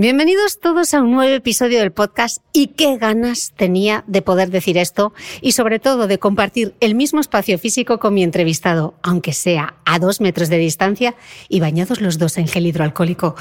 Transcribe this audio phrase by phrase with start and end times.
[0.00, 4.78] Bienvenidos todos a un nuevo episodio del podcast y qué ganas tenía de poder decir
[4.78, 5.12] esto
[5.42, 9.98] y sobre todo de compartir el mismo espacio físico con mi entrevistado, aunque sea a
[9.98, 11.16] dos metros de distancia
[11.50, 13.34] y bañados los dos en gel hidroalcohólico.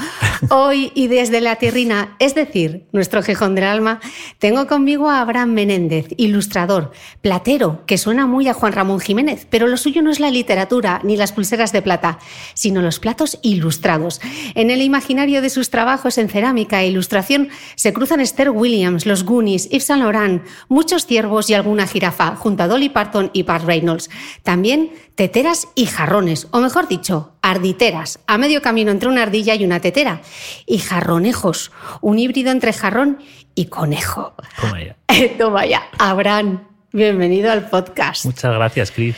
[0.50, 4.02] Hoy y desde la tierrina, es decir, nuestro quejón del alma,
[4.38, 6.92] tengo conmigo a Abraham Menéndez, ilustrador,
[7.22, 11.00] platero, que suena muy a Juan Ramón Jiménez, pero lo suyo no es la literatura
[11.06, 12.20] ni las pulseras de plata,
[12.54, 14.20] sino los platos ilustrados.
[14.56, 19.24] En el imaginario de sus trabajos en cerámica, e ilustración se cruzan Esther Williams, los
[19.24, 23.64] Goonies, Yves Saint Laurent, muchos ciervos y alguna jirafa, junto a Dolly Parton y Pat
[23.64, 24.10] Reynolds.
[24.44, 29.66] También teteras y jarrones, o mejor dicho, arditeras, a medio camino entre una ardilla y
[29.66, 30.22] una tetera.
[30.66, 31.72] Y jarronejos,
[32.02, 33.20] un híbrido entre jarrón
[33.56, 34.34] y conejo.
[34.60, 34.96] Toma ya.
[35.38, 35.84] Toma ya.
[35.98, 38.26] Abraham, Bienvenido al podcast.
[38.26, 39.16] Muchas gracias, Cris.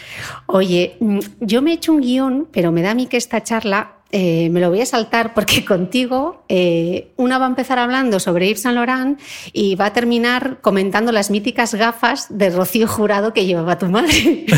[0.48, 3.44] Oye, mm, yo me he hecho un guion, pero me da a mí que esta
[3.44, 8.20] charla eh, me lo voy a saltar porque contigo eh, una va a empezar hablando
[8.20, 9.20] sobre Yves Saint Laurent
[9.54, 14.46] y va a terminar comentando las míticas gafas de Rocío Jurado que llevaba tu madre.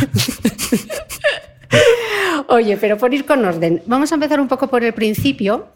[2.48, 5.68] Oye, pero por ir con orden, vamos a empezar un poco por el principio.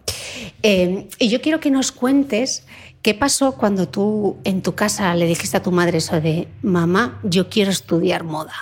[0.64, 2.66] Eh, y yo quiero que nos cuentes
[3.02, 7.20] qué pasó cuando tú en tu casa le dijiste a tu madre eso de, mamá,
[7.24, 8.54] yo quiero estudiar moda.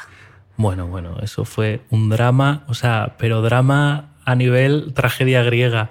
[0.57, 5.89] Bueno, bueno, eso fue un drama, o sea, pero drama a nivel tragedia griega.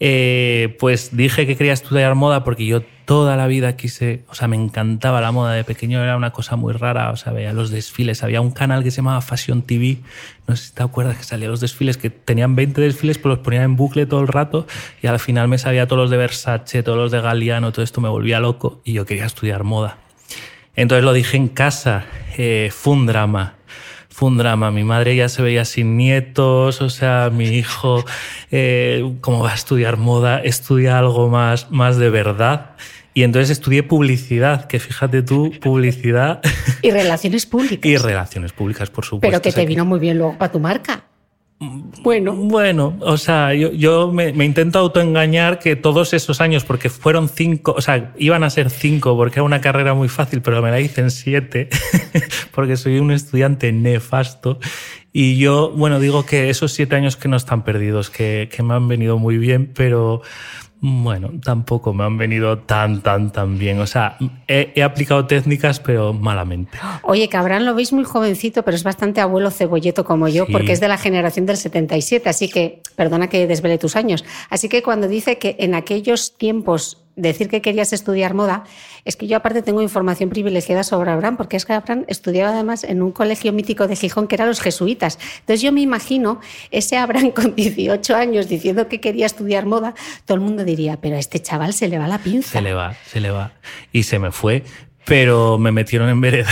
[0.00, 4.46] Eh, pues dije que quería estudiar moda porque yo toda la vida quise, o sea,
[4.46, 7.70] me encantaba la moda de pequeño, era una cosa muy rara, o sea, veía los
[7.70, 9.98] desfiles, había un canal que se llamaba Fashion TV,
[10.46, 13.38] no sé si te acuerdas que salían los desfiles, que tenían 20 desfiles, pues los
[13.38, 14.66] ponían en bucle todo el rato
[15.02, 18.00] y al final me sabía todos los de Versace, todos los de Galliano, todo esto
[18.00, 19.98] me volvía loco y yo quería estudiar moda.
[20.76, 22.04] Entonces lo dije en casa,
[22.36, 23.57] eh, fue un drama
[24.18, 24.72] fue un drama.
[24.72, 28.04] Mi madre ya se veía sin nietos, o sea, mi hijo,
[28.50, 30.40] eh, ¿cómo va a estudiar moda?
[30.42, 32.72] Estudia algo más, más de verdad.
[33.14, 36.40] Y entonces estudié publicidad, que fíjate tú, publicidad.
[36.82, 37.88] Y relaciones públicas.
[37.88, 39.30] y relaciones públicas, por supuesto.
[39.30, 41.04] Pero que te vino muy bien luego para tu marca.
[41.60, 47.74] Bueno, bueno, o sea, yo, me, intento autoengañar que todos esos años, porque fueron cinco,
[47.76, 50.78] o sea, iban a ser cinco porque era una carrera muy fácil, pero me la
[50.78, 51.68] hice en siete,
[52.52, 54.60] porque soy un estudiante nefasto.
[55.12, 58.74] Y yo, bueno, digo que esos siete años que no están perdidos, que, que me
[58.74, 60.22] han venido muy bien, pero
[60.80, 63.80] Bueno, tampoco me han venido tan, tan, tan bien.
[63.80, 64.16] O sea,
[64.46, 66.78] he, aplicado técnicas, pero malamente.
[67.02, 70.80] Oye, Cabrán lo veis muy jovencito, pero es bastante abuelo cebolleto como yo, porque es
[70.80, 74.24] de la generación del 77, así que, perdona que desvele tus años.
[74.50, 78.64] Así que cuando dice que en aquellos tiempos decir que querías estudiar moda,
[79.04, 82.84] es que yo aparte tengo información privilegiada sobre Abraham, porque es que Abraham estudiaba además
[82.84, 85.18] en un colegio mítico de Gijón que era los jesuitas.
[85.40, 89.94] Entonces yo me imagino ese Abraham con 18 años diciendo que quería estudiar moda,
[90.24, 92.52] todo el mundo diría, pero a este chaval se le va la pinza.
[92.52, 93.52] Se le va, se le va.
[93.92, 94.64] Y se me fue,
[95.08, 96.50] pero me metieron en vereda.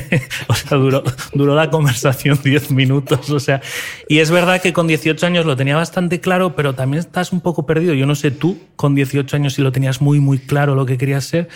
[0.48, 3.28] o sea, duró, duró la conversación 10 minutos.
[3.30, 3.60] O sea,
[4.08, 7.42] y es verdad que con 18 años lo tenía bastante claro, pero también estás un
[7.42, 7.92] poco perdido.
[7.92, 10.96] Yo no sé tú, con 18 años, si lo tenías muy, muy claro lo que
[10.96, 11.48] querías ser.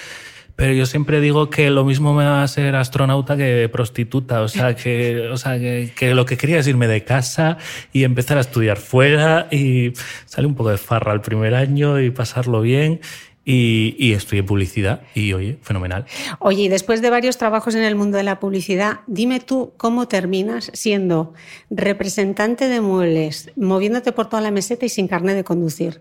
[0.55, 4.43] Pero yo siempre digo que lo mismo me va a ser astronauta que prostituta.
[4.43, 7.57] O sea, que, o sea que, lo que quería es irme de casa
[7.95, 9.95] y empezar a estudiar fuera y
[10.27, 13.01] salir un poco de farra el primer año y pasarlo bien.
[13.45, 16.07] Y, y, estudié publicidad y oye, fenomenal.
[16.39, 20.07] Oye, y después de varios trabajos en el mundo de la publicidad, dime tú cómo
[20.07, 21.35] terminas siendo
[21.69, 26.01] representante de muebles, moviéndote por toda la meseta y sin carnet de conducir.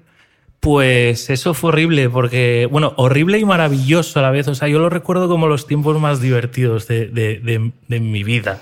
[0.59, 4.47] Pues eso fue horrible, porque, bueno, horrible y maravilloso a la vez.
[4.47, 8.23] O sea, yo lo recuerdo como los tiempos más divertidos de, de, de, de mi
[8.23, 8.61] vida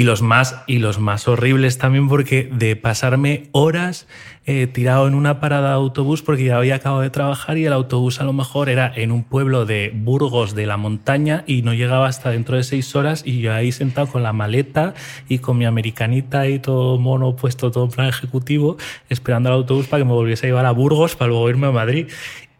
[0.00, 4.08] y los más y los más horribles también porque de pasarme horas
[4.46, 7.74] eh, tirado en una parada de autobús porque ya había acabado de trabajar y el
[7.74, 11.74] autobús a lo mejor era en un pueblo de Burgos de la montaña y no
[11.74, 14.94] llegaba hasta dentro de seis horas y yo ahí sentado con la maleta
[15.28, 18.78] y con mi americanita y todo mono puesto todo plan ejecutivo
[19.10, 21.72] esperando al autobús para que me volviese a llevar a Burgos para luego irme a
[21.72, 22.06] Madrid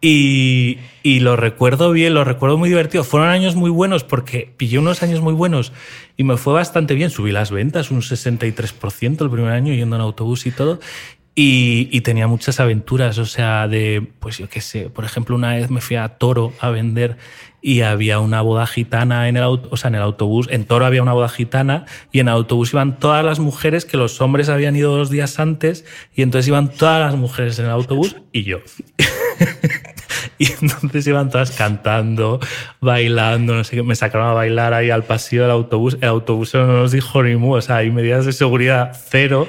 [0.01, 3.03] y, y, lo recuerdo bien, lo recuerdo muy divertido.
[3.03, 5.73] Fueron años muy buenos porque pillé unos años muy buenos
[6.17, 7.11] y me fue bastante bien.
[7.11, 10.79] Subí las ventas un 63% el primer año yendo en autobús y todo.
[11.35, 15.53] Y, y, tenía muchas aventuras, o sea, de, pues yo qué sé, por ejemplo, una
[15.53, 17.17] vez me fui a Toro a vender
[17.61, 21.03] y había una boda gitana en el, o sea, en el autobús, en Toro había
[21.03, 24.75] una boda gitana y en el autobús iban todas las mujeres que los hombres habían
[24.75, 25.85] ido dos días antes
[26.15, 28.59] y entonces iban todas las mujeres en el autobús y yo.
[30.41, 32.39] Y entonces iban todas cantando,
[32.79, 33.83] bailando, no sé qué.
[33.83, 35.97] Me sacaron a bailar ahí al pasillo del autobús.
[36.01, 39.47] El autobús no nos dijo ni mu, o sea, hay medidas de seguridad cero.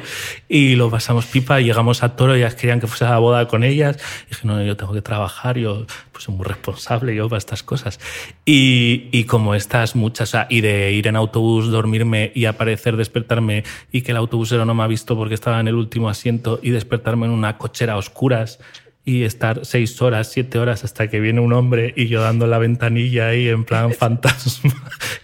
[0.50, 3.49] Y lo pasamos pipa, y llegamos a Toro, ellas querían que fuese a la boda
[3.49, 3.97] con ellas.
[4.26, 7.62] Y dije, no, yo tengo que trabajar, yo pues soy muy responsable yo para estas
[7.62, 7.99] cosas.
[8.44, 12.96] Y, y como estas muchas, o sea, y de ir en autobús, dormirme y aparecer,
[12.96, 16.58] despertarme y que el autobusero no me ha visto porque estaba en el último asiento
[16.62, 18.58] y despertarme en una cochera a oscuras
[19.04, 22.58] y estar seis horas, siete horas hasta que viene un hombre y yo dando la
[22.58, 24.75] ventanilla ahí en plan fantasma.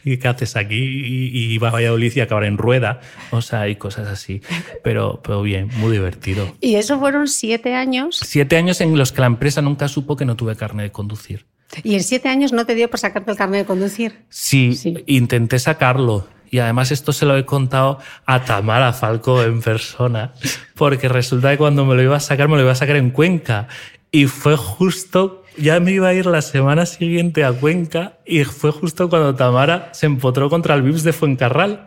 [0.04, 0.76] ¿Y qué haces aquí?
[0.76, 3.00] Y, y va a Valladolid y acabar en rueda.
[3.30, 4.42] O sea, hay cosas así.
[4.82, 6.52] Pero, pero bien, muy divertido.
[6.60, 8.19] ¿Y eso fueron siete años?
[8.25, 11.46] Siete años en los que la empresa nunca supo que no tuve carne de conducir.
[11.82, 14.24] ¿Y en siete años no te dio por sacarte el carnet de conducir?
[14.30, 19.60] Sí, sí, intenté sacarlo y además esto se lo he contado a Tamara Falco en
[19.60, 20.32] persona,
[20.74, 23.10] porque resulta que cuando me lo iba a sacar, me lo iba a sacar en
[23.10, 23.68] Cuenca.
[24.10, 28.72] Y fue justo, ya me iba a ir la semana siguiente a Cuenca y fue
[28.72, 31.84] justo cuando Tamara se empotró contra el Vips de Fuencarral.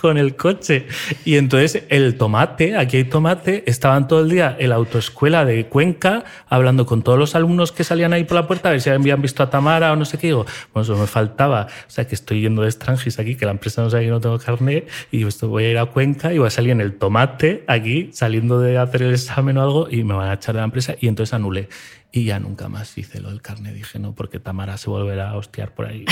[0.00, 0.86] Con el coche.
[1.24, 5.66] Y entonces el tomate, aquí hay tomate, estaban todo el día en la autoescuela de
[5.66, 8.90] Cuenca hablando con todos los alumnos que salían ahí por la puerta a ver si
[8.90, 10.28] habían visto a Tamara o no sé qué.
[10.28, 11.66] Digo, bueno, eso me faltaba.
[11.86, 14.20] O sea, que estoy yendo de extranjis aquí, que la empresa no sabe que no
[14.20, 16.94] tengo carnet y esto voy a ir a Cuenca y voy a salir en el
[16.94, 20.60] tomate aquí, saliendo de hacer el examen o algo y me van a echar de
[20.60, 21.68] la empresa y entonces anulé.
[22.12, 23.72] Y ya nunca más hice lo del carnet.
[23.72, 26.04] Dije, no, porque Tamara se volverá a hostiar por ahí.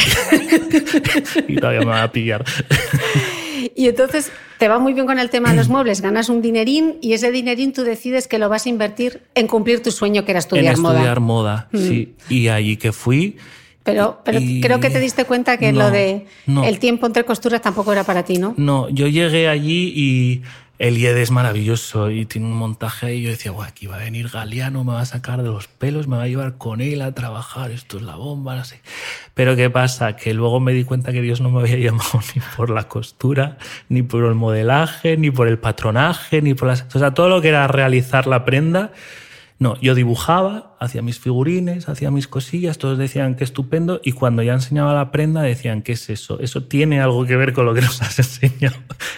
[1.49, 2.45] y todavía me va a pillar.
[3.75, 6.97] Y entonces te va muy bien con el tema de los muebles, ganas un dinerín
[7.01, 10.33] y ese dinerín tú decides que lo vas a invertir en cumplir tu sueño que
[10.33, 10.95] era estudiar en moda.
[10.95, 11.79] Estudiar moda, mm.
[11.79, 12.15] sí.
[12.29, 13.37] Y allí que fui.
[13.85, 17.91] Pero, pero creo que te diste cuenta que lo de el tiempo entre costuras tampoco
[17.93, 18.53] era para ti, ¿no?
[18.59, 20.43] No, yo llegué allí y
[20.79, 23.23] el IED es maravilloso y tiene un montaje ahí.
[23.23, 26.17] Yo decía, aquí va a venir Galeano, me va a sacar de los pelos, me
[26.17, 28.63] va a llevar con él a trabajar, esto es la bomba, no.
[29.35, 30.15] Pero ¿qué pasa?
[30.17, 33.59] Que luego me di cuenta que Dios no me había llamado ni por la costura,
[33.89, 36.87] ni por el modelaje, ni por el patronaje, ni por las...
[36.95, 38.93] O sea, todo lo que era realizar la prenda
[39.61, 44.43] no, yo dibujaba, hacía mis figurines, hacía mis cosillas, todos decían que estupendo y cuando
[44.45, 46.39] ya enseñaba la prenda decían, ¿qué es eso?
[46.39, 48.77] ¿Eso tiene algo que ver con lo que nos has enseñado?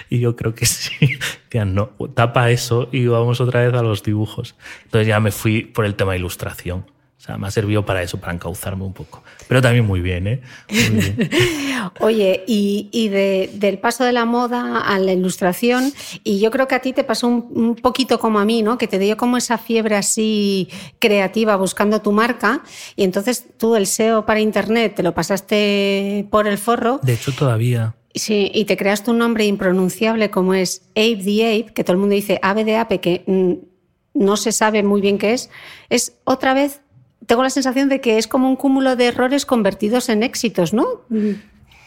[0.09, 0.95] Y yo creo que sí.
[1.45, 4.55] Decían, no, tapa eso y vamos otra vez a los dibujos.
[4.85, 6.87] Entonces ya me fui por el tema ilustración.
[7.21, 9.23] O sea, me ha servido para eso, para encauzarme un poco.
[9.47, 10.41] Pero también muy bien, ¿eh?
[12.01, 15.93] Oye, y, del paso de la moda a la ilustración,
[16.25, 18.79] y yo creo que a ti te pasó un, poquito como a mí, ¿no?
[18.79, 22.63] Que te dio como esa fiebre así creativa buscando tu marca,
[22.97, 27.01] y entonces tú el SEO para Internet te lo pasaste por el forro.
[27.03, 27.97] De hecho, todavía.
[28.15, 31.99] Sí, y te creaste un nombre impronunciable como es Ape the Ape, que todo el
[31.99, 35.51] mundo dice ave de ape, que mm, no se sabe muy bien qué es.
[35.91, 36.81] Es otra vez
[37.31, 41.03] tengo la sensación de que es como un cúmulo de errores convertidos en éxitos, ¿no?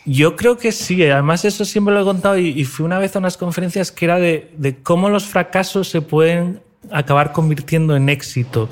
[0.05, 3.19] Yo creo que sí, además eso siempre lo he contado y, fui una vez a
[3.19, 8.69] unas conferencias que era de, cómo los fracasos se pueden acabar convirtiendo en éxito.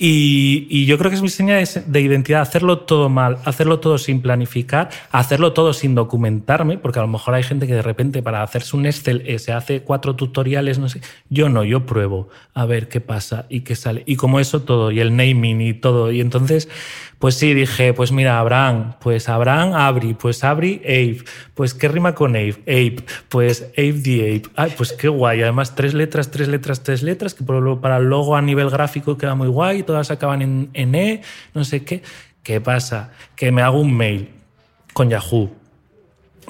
[0.00, 4.22] Y, yo creo que es mi señal de, identidad, hacerlo todo mal, hacerlo todo sin
[4.22, 8.42] planificar, hacerlo todo sin documentarme, porque a lo mejor hay gente que de repente para
[8.42, 11.00] hacerse un Excel eh, se hace cuatro tutoriales, no sé.
[11.28, 14.04] Yo no, yo pruebo a ver qué pasa y qué sale.
[14.06, 16.12] Y como eso todo, y el naming y todo.
[16.12, 16.68] Y entonces
[17.18, 21.24] pues sí, dije, pues mira, Abraham, pues Abraham, Abri, pues Abri, Ape,
[21.54, 22.60] pues ¿qué rima con Ape?
[22.62, 24.48] Ape, pues Ape the Ape.
[24.54, 25.42] Ay, pues qué guay.
[25.42, 29.34] Además, tres letras, tres letras, tres letras, que para el logo a nivel gráfico queda
[29.34, 31.22] muy guay, todas acaban en, en E,
[31.54, 32.02] no sé qué.
[32.42, 33.10] ¿Qué pasa?
[33.34, 34.28] Que me hago un mail
[34.92, 35.50] con Yahoo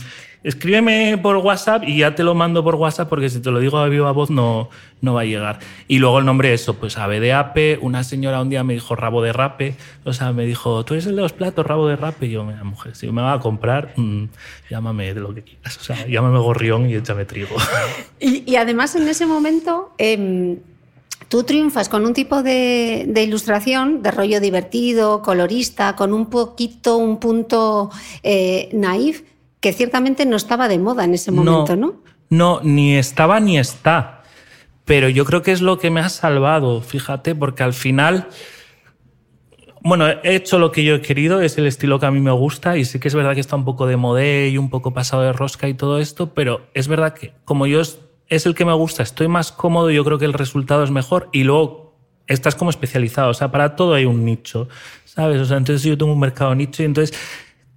[0.44, 3.78] escríbeme por WhatsApp y ya te lo mando por WhatsApp porque si te lo digo
[3.78, 4.70] a viva voz no,
[5.02, 5.60] no va a llegar.
[5.88, 8.96] Y luego el nombre eso, pues ave de ape, una señora un día me dijo
[8.96, 11.96] rabo de rape, o sea, me dijo, tú eres el de los platos, rabo de
[11.96, 14.26] rape, y yo, mira, mujer, si me va a comprar, mm,
[14.70, 17.56] llámame de lo que quieras, o sea, llámame gorrión y échame trigo.
[18.20, 19.94] Y, además en ese momento...
[19.98, 20.58] Em,
[21.28, 27.20] tú triunfas con un tipo de, ilustración de rollo divertido, colorista, con un poquito, un
[27.20, 27.90] punto
[28.22, 29.24] eh, naif,
[29.62, 32.02] que ciertamente no estaba de moda en ese momento, ¿no?
[32.30, 34.24] No, ni estaba ni está.
[34.86, 38.28] Pero yo creo que es lo que me ha salvado, fíjate, porque al final,
[39.82, 42.32] bueno, he hecho lo que yo he querido, es el estilo que a mí me
[42.32, 44.94] gusta y sí que es verdad que está un poco de modé y un poco
[44.94, 48.56] pasado de rosca y todo esto, pero es verdad que como yo es, es el
[48.56, 51.94] que me gusta, estoy más cómodo, yo creo que el resultado es mejor y luego
[52.26, 54.68] estás como especializado, o sea, para todo hay un nicho,
[55.06, 55.40] ¿sabes?
[55.40, 57.18] O sea, entonces yo tengo un mercado nicho y entonces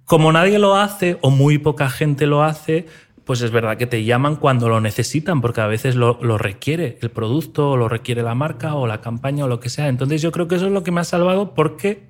[0.05, 2.85] como nadie lo hace o muy poca gente lo hace,
[3.25, 7.09] pues es verdad que te llaman cuando lo necesitan, porque a veces lo, requiere el
[7.09, 9.87] producto, o lo requiere la marca, o la campaña, o lo que sea.
[9.87, 12.07] Entonces yo creo que eso es lo que me ha salvado porque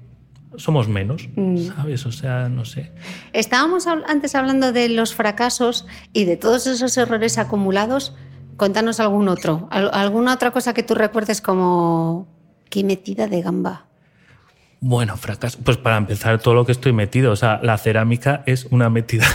[0.57, 1.57] somos menos, mm.
[1.75, 2.05] ¿sabes?
[2.05, 2.91] O sea, no sé.
[3.31, 8.13] Estábamos antes hablando de los fracasos y de todos esos errores acumulados.
[8.57, 12.27] Cuéntanos algún otro, alguna otra cosa que tú recuerdes como
[12.69, 13.85] qué metida de gamba.
[14.87, 15.57] Bueno, fracaso.
[15.63, 17.31] Pues para empezar, todo lo que estoy metido.
[17.31, 19.25] O sea, la cerámica es una metida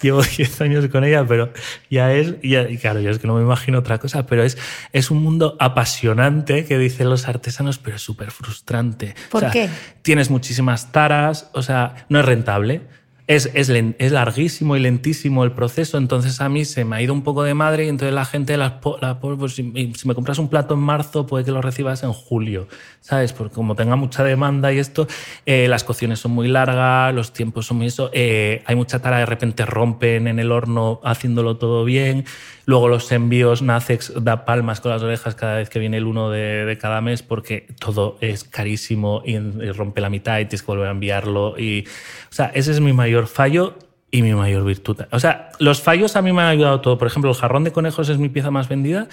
[0.00, 1.52] Llevo 10 años con ella, pero
[1.90, 2.36] ya es.
[2.40, 4.56] y claro, yo es que no me imagino otra cosa, pero es,
[4.94, 9.14] es un mundo apasionante que dicen los artesanos, pero es súper frustrante.
[9.30, 9.68] ¿Por qué?
[10.00, 12.80] Tienes muchísimas taras, o sea, no es rentable
[13.28, 17.12] es, es, es, larguísimo y lentísimo el proceso, entonces a mí se me ha ido
[17.12, 18.74] un poco de madre y entonces la gente, las,
[19.20, 22.66] pues, si, me compras un plato en marzo, puede que lo recibas en julio,
[23.00, 23.32] ¿sabes?
[23.32, 25.06] Porque como tenga mucha demanda y esto,
[25.46, 29.18] eh, las cocciones son muy largas, los tiempos son muy eso, eh, hay mucha tara,
[29.18, 32.24] de repente rompen en el horno haciéndolo todo bien,
[32.66, 36.30] luego los envíos, Nacex da palmas con las orejas cada vez que viene el uno
[36.30, 40.62] de, de cada mes porque todo es carísimo y, y rompe la mitad y tienes
[40.62, 41.86] que volver a enviarlo y,
[42.30, 43.78] o sea, ese es mi mayor fallo
[44.10, 45.00] y mi mayor virtud.
[45.10, 46.98] O sea, los fallos a mí me han ayudado todo.
[46.98, 49.08] Por ejemplo, el jarrón de conejos es mi pieza más vendida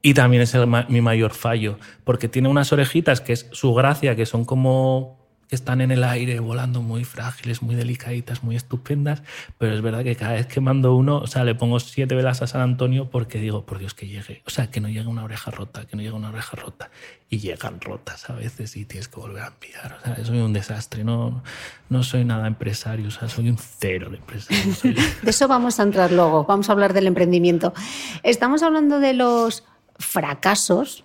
[0.00, 0.54] y también es
[0.88, 5.17] mi mayor fallo, porque tiene unas orejitas que es su gracia, que son como
[5.48, 9.22] que están en el aire volando muy frágiles, muy delicaditas, muy estupendas,
[9.56, 12.42] pero es verdad que cada vez que mando uno, o sea, le pongo siete velas
[12.42, 15.24] a San Antonio porque digo, por Dios que llegue, o sea, que no llegue una
[15.24, 16.90] oreja rota, que no llegue una oreja rota.
[17.30, 19.98] Y llegan rotas a veces y tienes que volver a enviar.
[20.00, 21.42] O sea, soy un desastre, no,
[21.90, 24.74] no soy nada empresario, o sea, soy un cero de empresario.
[25.22, 27.74] de eso vamos a entrar luego, vamos a hablar del emprendimiento.
[28.22, 29.64] Estamos hablando de los
[29.98, 31.04] fracasos.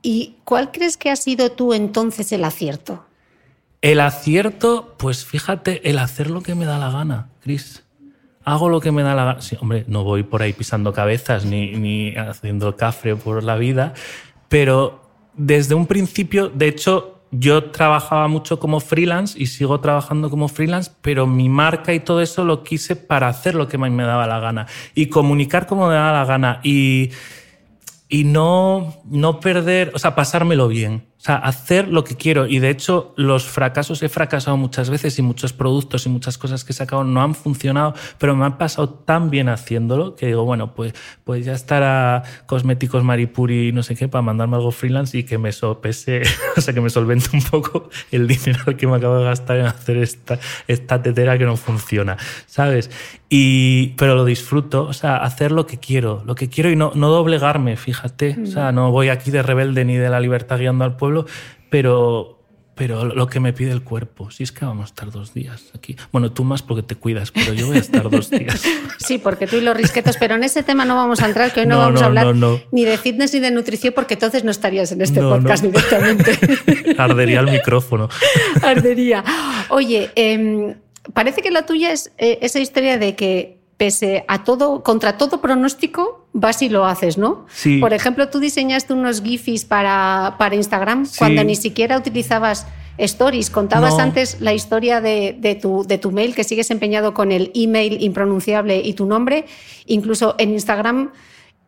[0.00, 3.07] ¿Y cuál crees que ha sido tú entonces el acierto?
[3.80, 7.84] El acierto, pues fíjate, el hacer lo que me da la gana, Chris.
[8.44, 9.40] Hago lo que me da la gana.
[9.40, 13.94] Sí, hombre, no voy por ahí pisando cabezas ni, ni haciendo cafre por la vida,
[14.48, 15.02] pero
[15.36, 20.90] desde un principio, de hecho, yo trabajaba mucho como freelance y sigo trabajando como freelance,
[21.02, 24.40] pero mi marca y todo eso lo quise para hacer lo que me daba la
[24.40, 27.10] gana y comunicar como me daba la gana y,
[28.08, 31.07] y no, no perder, o sea, pasármelo bien.
[31.18, 32.46] O sea, hacer lo que quiero.
[32.46, 36.62] Y de hecho, los fracasos he fracasado muchas veces y muchos productos y muchas cosas
[36.62, 40.44] que he sacado no han funcionado, pero me han pasado tan bien haciéndolo que digo,
[40.44, 40.94] bueno, pues,
[41.24, 45.50] pues ya estará Cosméticos Maripuri, no sé qué, para mandarme algo freelance y que me
[45.50, 46.22] sopese,
[46.56, 49.66] o sea, que me solvente un poco el dinero que me acabo de gastar en
[49.66, 52.90] hacer esta, esta tetera que no funciona, ¿sabes?
[53.28, 56.92] Y, pero lo disfruto, o sea, hacer lo que quiero, lo que quiero y no,
[56.94, 58.38] no doblegarme, fíjate.
[58.42, 61.07] O sea, no voy aquí de rebelde ni de la libertad guiando al pueblo
[61.70, 62.38] pero,
[62.74, 65.70] pero lo que me pide el cuerpo, si es que vamos a estar dos días
[65.74, 65.96] aquí.
[66.12, 68.62] Bueno, tú más porque te cuidas, pero yo voy a estar dos días.
[68.98, 71.60] Sí, porque tú y los risquetos, pero en ese tema no vamos a entrar, que
[71.60, 72.34] hoy no, vamos a hablar
[72.72, 76.36] ni de fitness ni de nutrición, porque entonces no estarías en este podcast directamente.
[76.98, 78.08] Ardería el micrófono.
[78.62, 79.24] Ardería.
[79.70, 80.74] Oye, em,
[81.14, 85.40] parece que la tuya es eh, esa historia de que pese a todo, contra todo
[85.40, 87.46] pronóstico, vas y lo haces, ¿no?
[87.52, 87.78] Sí.
[87.78, 92.66] Por ejemplo, tú diseñaste unos GIFs para, para Instagram cuando ni siquiera utilizabas
[92.98, 93.50] stories.
[93.50, 97.50] Contabas antes la historia de, de, tu, de tu mail, que sigues empeñado con el
[97.54, 99.46] email impronunciable y tu nombre.
[99.86, 101.10] Incluso en Instagram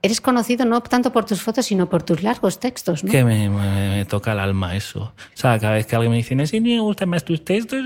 [0.02, 3.10] eres conocido no tanto por tus fotos, sino por tus largos textos, ¿no?
[3.10, 5.00] Que me, me, toca el alma eso.
[5.02, 7.80] O sea, cada vez que alguien me dice, sí, me gustan más tus textos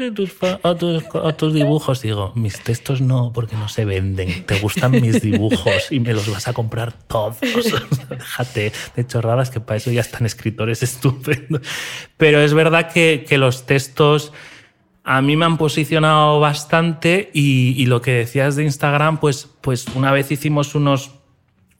[0.62, 4.44] o tus, o tus, dibujos, digo, mis textos no, porque no se venden.
[4.46, 7.36] Te gustan mis dibujos y me los vas a comprar todos.
[8.08, 11.62] Déjate de chorradas, que para eso ya están escritores estupendos.
[12.16, 14.32] Pero es verdad que, que los textos
[15.02, 19.86] a mí me han posicionado bastante y, y, lo que decías de Instagram, pues, pues
[19.94, 21.10] una vez hicimos unos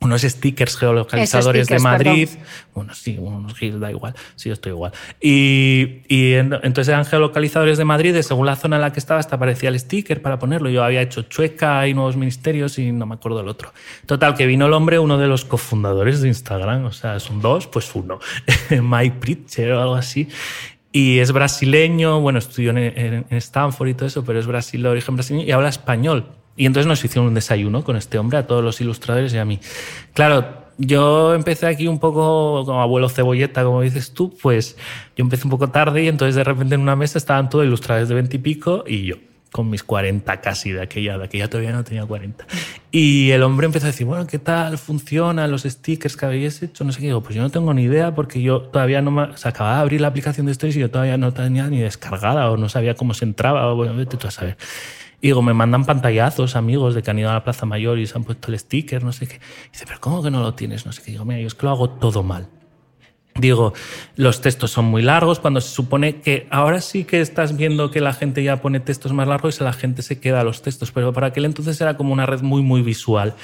[0.04, 2.28] unos stickers geolocalizadores de Madrid.
[2.75, 4.14] Bueno, sí, unos GIFs, da igual.
[4.37, 4.92] Sí, yo estoy igual.
[5.20, 9.18] Y, y, entonces eran geolocalizadores de Madrid, y según la zona en la que estaba,
[9.18, 10.68] hasta aparecía el sticker para ponerlo.
[10.68, 13.73] Yo había hecho Chueca y Nuevos Ministerios y no me acuerdo del otro.
[14.06, 16.84] Total, que vino el hombre, uno de los cofundadores de Instagram.
[16.84, 18.18] O sea, son dos, pues uno.
[18.70, 20.28] Mike Pritcher o algo así.
[20.92, 25.16] Y es brasileño, bueno, estudió en, en, Stanford y todo eso, pero es brasileño, origen
[25.16, 26.26] brasileño y habla español.
[26.56, 29.44] Y entonces nos hicieron un desayuno con este hombre, a todos los ilustradores y a
[29.44, 29.61] mí.
[30.12, 34.76] Claro, yo empecé aquí un poco como abuelo cebolleta, como dices tú, pues
[35.16, 38.09] yo empecé un poco tarde y entonces de repente en una mesa estaban todos ilustradores
[38.09, 39.16] de 20 y pico y yo
[39.55, 42.44] con mis 40 casi de aquella, de aquella todavía no tenía 40.
[42.90, 46.83] Y el hombre empezó a decir, bueno, ¿qué tal funcionan los stickers que habéis hecho?
[46.83, 47.07] No sé qué.
[47.07, 49.22] Digo, pues yo no tengo ni idea porque yo todavía no me...
[49.22, 52.50] O acababa de abrir la aplicación de Stories y yo todavía no tenía ni descargada
[52.50, 53.72] o no sabía cómo se entraba.
[53.72, 54.57] O bueno, vete tú a saber.
[55.24, 58.06] Y digo, me mandan pantallazos amigos de que han ido a la Plaza Mayor y
[58.06, 59.37] se han puesto el sticker, no sé qué.
[59.37, 60.84] Y dice, pero ¿cómo que no lo tienes?
[60.84, 61.12] No sé qué.
[61.12, 62.46] Digo, mira, yo es que lo hago todo mal.
[63.34, 63.72] Digo,
[64.16, 68.02] los textos son muy largos cuando se supone que ahora sí que estás viendo que
[68.02, 70.92] la gente ya pone textos más largos y la gente se queda a los textos,
[70.92, 73.34] pero para aquel entonces era como una red muy, muy visual.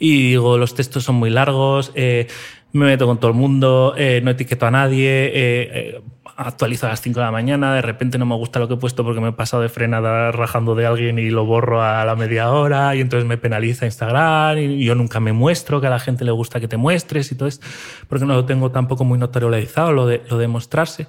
[0.00, 2.26] Y digo, los textos son muy largos, eh,
[2.72, 6.02] me meto con todo el mundo, eh, no etiqueto a nadie, eh, eh,
[6.36, 8.76] actualizo a las 5 de la mañana, de repente no me gusta lo que he
[8.76, 12.14] puesto porque me he pasado de frenada rajando de alguien y lo borro a la
[12.14, 15.98] media hora y entonces me penaliza Instagram y yo nunca me muestro, que a la
[15.98, 17.66] gente le gusta que te muestres y todo esto,
[18.08, 21.06] porque no lo tengo tampoco muy notorializado lo de, lo de mostrarse.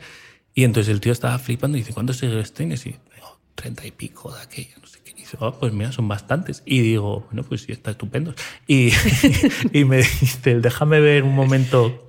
[0.56, 2.86] Y entonces el tío estaba flipando y dice, ¿cuántos seguidores tienes?
[2.86, 4.99] Y digo, 30 y pico de aquella, no sé
[5.32, 6.64] dice, oh, pues mira, son bastantes.
[6.66, 8.34] Y digo, bueno, pues sí, está estupendo.
[8.68, 8.92] Y,
[9.74, 12.06] y me dice, déjame ver un momento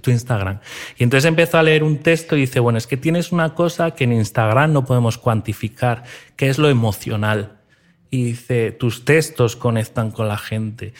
[0.00, 0.60] tu Instagram.
[0.96, 3.92] Y entonces empezó a leer un texto y dice, bueno, es que tienes una cosa
[3.92, 6.04] que en Instagram no podemos cuantificar,
[6.36, 7.58] que es lo emocional.
[8.10, 10.94] Y dice, tus textos conectan con la gente.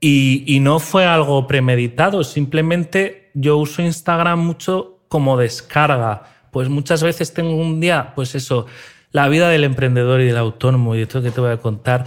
[0.00, 6.24] Y, y no fue algo premeditado, simplemente yo uso Instagram mucho como descarga.
[6.50, 8.66] Pues muchas veces tengo un día, pues eso,
[9.14, 12.04] la vida del emprendedor y del autónomo y todo que te voy a contar,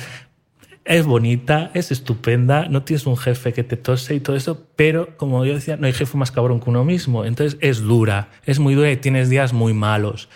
[0.83, 5.15] es bonita, es estupenda, no tienes un jefe que te tose y todo eso, pero
[5.15, 7.23] como yo decía, no hay jefe más cabrón que uno mismo.
[7.23, 10.27] Entonces es dura, es muy dura y tienes días muy malos.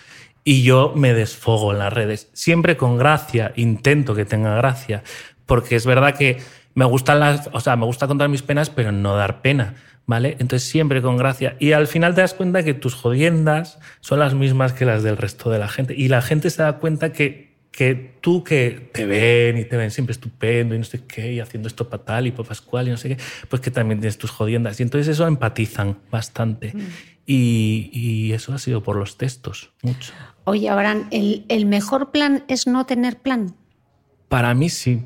[0.46, 5.04] Y yo me desfogo en las redes, siempre con gracia, intento que tenga gracia,
[5.46, 6.38] porque es verdad que
[6.74, 10.36] me gustan las, o sea, me gusta contar mis penas, pero no dar pena, ¿vale?
[10.40, 11.56] Entonces siempre con gracia.
[11.60, 15.18] Y al final te das cuenta que tus jodiendas son las mismas que las del
[15.18, 15.94] resto de la gente.
[15.96, 19.92] Y la gente se da cuenta que que tú que te ven y te ven
[19.92, 22.92] siempre estupendo y no sé qué, y haciendo esto para tal y para Pascual y
[22.92, 23.18] no sé qué,
[23.50, 24.80] pues que también tienes tus jodiendas.
[24.80, 26.74] Y entonces eso empatizan bastante.
[26.76, 26.80] Mm.
[27.26, 30.12] Y, eso ha sido por los textos, mucho.
[30.44, 33.56] Oye, Abraham, ¿el, ¿el mejor plan es no tener plan?
[34.28, 35.06] Para mí sí.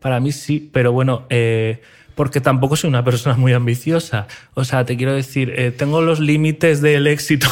[0.00, 1.80] Para mí sí, pero bueno, eh,
[2.18, 4.26] porque tampoco soy una persona muy ambiciosa.
[4.54, 7.46] O sea, te quiero decir, eh, tengo los límites del éxito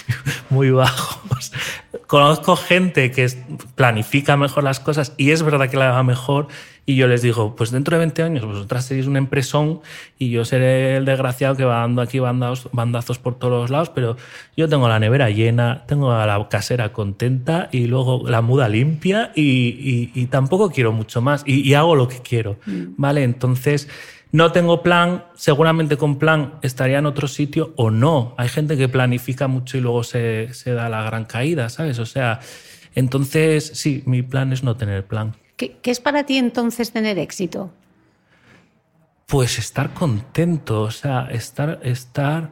[0.50, 1.52] muy, bajos.
[2.06, 3.26] Conozco gente que
[3.76, 6.48] planifica mejor las cosas y es verdad que la va mejor.
[6.86, 9.80] Y yo les digo, pues dentro de 20 años vosotras seréis un empresón
[10.18, 13.90] y yo seré el desgraciado que va dando aquí bandazos, bandazos por todos los lados,
[13.90, 14.16] pero
[14.56, 19.32] yo tengo la nevera llena, tengo a la casera contenta y luego la muda limpia
[19.34, 22.56] y, tampoco quiero mucho más y, hago lo que quiero.
[22.66, 22.94] Mm.
[22.96, 23.22] ¿Vale?
[23.24, 23.88] Entonces
[24.32, 28.34] no tengo plan, seguramente con plan estaría en otro sitio o no.
[28.38, 31.98] Hay gente que planifica mucho y luego se, da la gran caída, ¿sabes?
[31.98, 32.38] O sea,
[32.94, 35.34] entonces sí, mi plan es no tener plan.
[35.60, 37.70] ¿Qué, qué es para ti entonces tener éxito?
[39.26, 42.50] Pues estar contento, o sea, estar, estar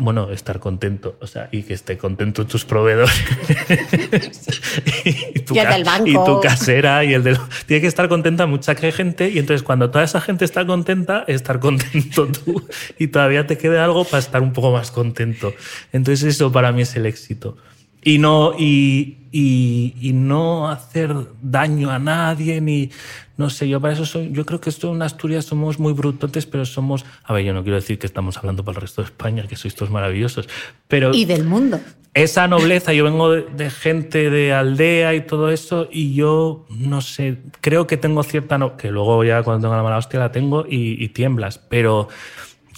[0.00, 3.14] bueno, estar contento, o sea, y que esté contento tus proveedores.
[5.04, 6.08] y, tu, del banco.
[6.08, 7.38] y tu casera y el del...
[7.66, 11.60] Tiene que estar contenta mucha gente y entonces cuando toda esa gente está contenta, estar
[11.60, 12.66] contento tú
[12.98, 15.54] y todavía te quede algo para estar un poco más contento.
[15.92, 17.56] Entonces eso para mí es el éxito.
[18.02, 22.90] Y no, y, y, no hacer daño a nadie, ni,
[23.36, 26.46] no sé, yo para eso soy, yo creo que esto en Asturias somos muy brutotes,
[26.46, 29.06] pero somos, a ver, yo no quiero decir que estamos hablando para el resto de
[29.06, 30.48] España, que sois todos maravillosos,
[30.88, 31.14] pero...
[31.14, 31.78] Y del mundo.
[32.12, 37.38] Esa nobleza, yo vengo de, gente de aldea y todo eso, y yo, no sé,
[37.60, 40.64] creo que tengo cierta, no, que luego ya cuando tengo la mala hostia la tengo
[40.68, 42.08] y, y tiemblas, pero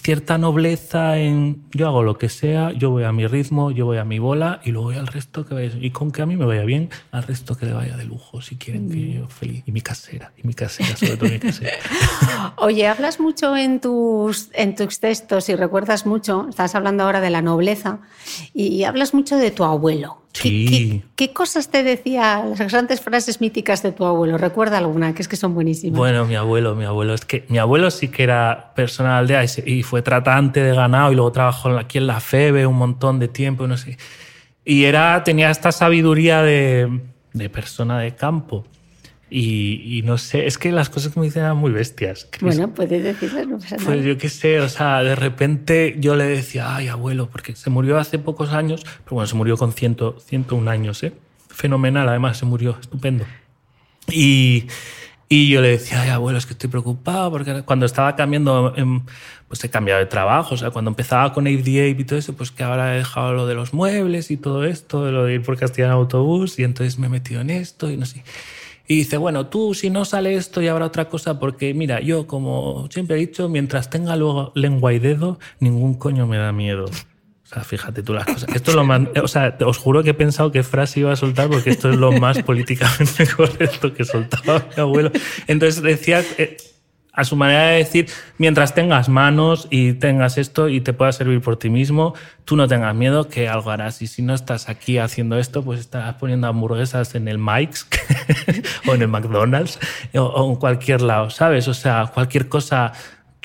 [0.03, 3.99] cierta nobleza en yo hago lo que sea, yo voy a mi ritmo, yo voy
[3.99, 5.71] a mi bola y luego voy al resto que vaya.
[5.81, 8.43] Y con que a mí me vaya bien, al resto que le vaya de lujo,
[8.43, 9.13] si quieren que mm.
[9.13, 9.63] yo feliz.
[9.65, 11.77] Y mi casera, y mi casera, sobre todo mi casera.
[12.57, 17.31] Oye, hablas mucho en tus, en tus textos y recuerdas mucho, estás hablando ahora de
[17.31, 18.01] la nobleza,
[18.53, 20.22] y hablas mucho de tu abuelo.
[20.33, 24.39] ¿Qué, cosas te decía, las grandes frases míticas de tu abuelo?
[24.39, 25.99] Recuerda alguna, que es que son buenísimas.
[25.99, 29.45] Bueno, mi abuelo, mi abuelo, es que mi abuelo sí que era persona de aldea
[29.67, 33.29] y, fue tratante de ganado y luego trabajó aquí en la FEBE un montón de
[33.29, 33.99] tiempo, no sé.
[34.65, 37.01] Y era, tenía esta sabiduría de,
[37.33, 38.65] de persona de campo.
[39.35, 42.29] Y, no sé, es que las cosas que me dicen eran muy bestias.
[42.43, 43.89] Bueno, puedes decirlo, no pasa nada.
[43.89, 47.71] Pues yo qué sé, o sea, de repente yo le decía, ay, abuelo, porque se
[47.71, 51.15] murió hace pocos años, pero bueno, se murió con ciento, 101 años, ¿eh?
[51.49, 53.25] Fenomenal, además, se murió, estupendo.
[54.07, 54.67] Y,
[55.31, 58.75] y yo le decía, ay, abuelo, es que estoy preocupado, porque cuando estaba cambiando,
[59.49, 62.51] pues he cambiado de trabajo, o sea, cuando empezaba con ADA y todo eso, pues
[62.51, 65.43] que ahora he dejado lo de los muebles y todo esto, de lo de ir
[65.43, 68.25] por Castilla en autobús, y entonces me he metido en esto y no sé.
[68.87, 72.27] Y dice, bueno, tú si no sale esto y habrá otra cosa, porque mira, yo
[72.27, 76.85] como siempre he dicho, mientras tenga luego lengua y dedo, ningún coño me da miedo.
[76.85, 78.55] O sea, fíjate tú las cosas.
[78.55, 81.17] Esto es lo más, o sea, os juro que he pensado qué frase iba a
[81.17, 85.13] soltar porque esto es lo más políticamente correcto que soltaba mi abuelo.
[85.47, 86.57] Entonces decía, eh,
[87.13, 91.43] a su manera de decir, mientras tengas manos y tengas esto y te pueda servir
[91.43, 92.15] por ti mismo,
[92.47, 94.01] tú no tengas miedo que algo harás.
[94.01, 97.87] Y si no estás aquí haciendo esto, pues estás poniendo hamburguesas en el Mike's
[98.89, 99.79] o en el McDonald's
[100.15, 101.69] o, en cualquier lado, ¿sabes?
[101.69, 102.93] O sea, cualquier cosa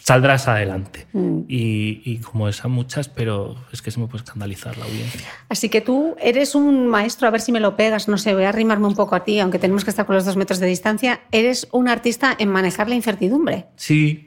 [0.07, 1.05] saldrás adelante.
[1.11, 1.41] Mm.
[1.49, 5.27] Y, como esas muchas, pero es que se me puede escandalizar la audiencia.
[5.49, 8.45] Así que tú eres un maestro, a ver si me lo pegas, no sé, voy
[8.45, 10.67] a arrimarme un poco a ti, aunque tenemos que estar con los dos metros de
[10.67, 13.65] distancia, eres un artista en manejar la incertidumbre.
[13.75, 14.26] Sí,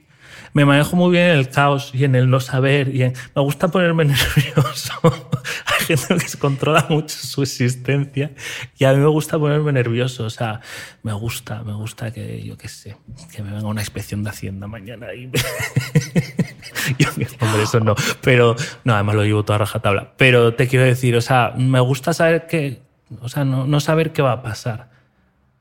[0.52, 2.94] me manejo muy bien en el caos y en el no saber.
[2.94, 4.92] Y Me gusta ponerme nervioso.
[5.02, 8.32] Hay gente que se controla mucho su existencia
[8.78, 10.24] y a mí me gusta ponerme nervioso.
[10.24, 10.60] O sea,
[11.02, 12.96] me gusta, me gusta que, yo qué sé,
[13.34, 15.30] que me venga una inspección de Hacienda mañana y...
[16.98, 17.08] yo,
[17.40, 17.94] hombre, eso no.
[18.22, 20.14] Pero, no, además lo llevo toda rajatabla.
[20.16, 22.82] Pero te quiero decir, o sea, me gusta saber que,
[23.20, 24.90] o sea, no, no saber qué va a pasar.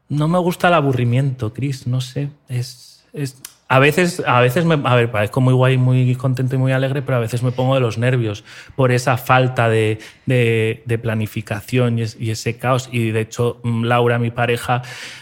[0.07, 2.31] No me gusta el aburrimiento, Chris, no sé.
[2.47, 6.57] Es, es, a veces, a veces me, a ver, parezco muy guay, muy contento y
[6.57, 8.43] muy alegre, pero a veces me pongo de los nervios
[8.75, 12.89] por esa falta de, de, planificación y, ese caos.
[12.91, 14.81] Y de hecho, mm, Laura, mi pareja,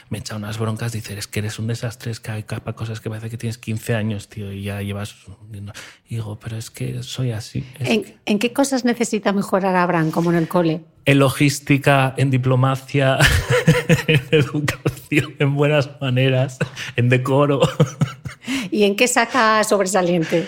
[0.10, 3.10] me echa unas broncas, dice, es que eres un desastre, es que hay cosas que
[3.10, 5.13] parece que tienes 15 años, tío, y ya llevas...
[6.09, 7.65] Y digo, pero es que soy así.
[7.79, 10.81] ¿En, qué cosas necesita mejorar Abraham, como en el cole?
[11.03, 13.17] En logística, en diplomacia,
[14.07, 16.59] en educación, en buenas maneras,
[16.95, 17.59] en decoro.
[18.71, 20.47] ¿Y en qué saca sobresaliente?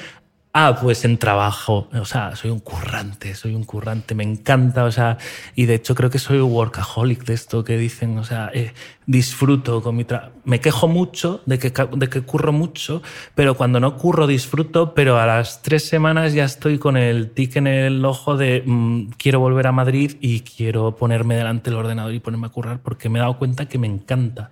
[0.51, 1.87] Ah, pues en trabajo.
[1.93, 4.83] O sea, soy un currante, soy un currante, me encanta.
[4.85, 5.17] O sea,
[5.55, 8.17] y de hecho creo que soy workaholic de esto que dicen.
[8.17, 8.73] O sea, eh,
[9.09, 10.31] disfruto con mi trabajo.
[10.45, 13.01] Me quejo mucho de que, de que curro mucho,
[13.33, 17.55] pero cuando no curro disfruto, pero a las tres semanas ya estoy con el tic
[17.55, 22.13] en el ojo de mm, quiero volver a Madrid y quiero ponerme delante del ordenador
[22.13, 24.51] y ponerme a currar porque me he dado cuenta que me encanta.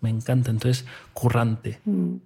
[0.00, 0.50] Me encanta.
[0.50, 1.80] Entonces, currante.
[1.84, 2.16] Mm.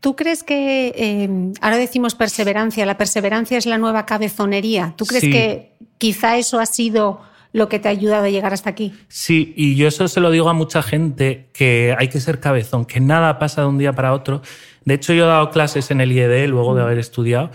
[0.00, 4.94] ¿Tú crees que, eh, ahora decimos perseverancia, la perseverancia es la nueva cabezonería?
[4.96, 7.20] ¿Tú crees que quizá eso ha sido
[7.52, 8.94] lo que te ha ayudado a llegar hasta aquí?
[9.08, 12.84] Sí, y yo eso se lo digo a mucha gente, que hay que ser cabezón,
[12.84, 14.42] que nada pasa de un día para otro.
[14.84, 16.84] De hecho, yo he dado clases en el IED luego de mm.
[16.84, 17.50] haber estudiado.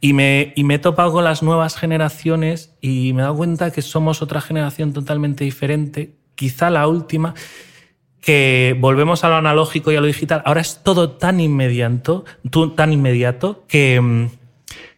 [0.00, 3.72] Y me, y me he topado con las nuevas generaciones y me he dado cuenta
[3.72, 7.34] que somos otra generación totalmente diferente, quizá la última,
[8.20, 12.24] que volvemos a lo analógico y a lo digital, ahora es todo tan inmediato,
[12.76, 14.26] tan inmediato que, mm,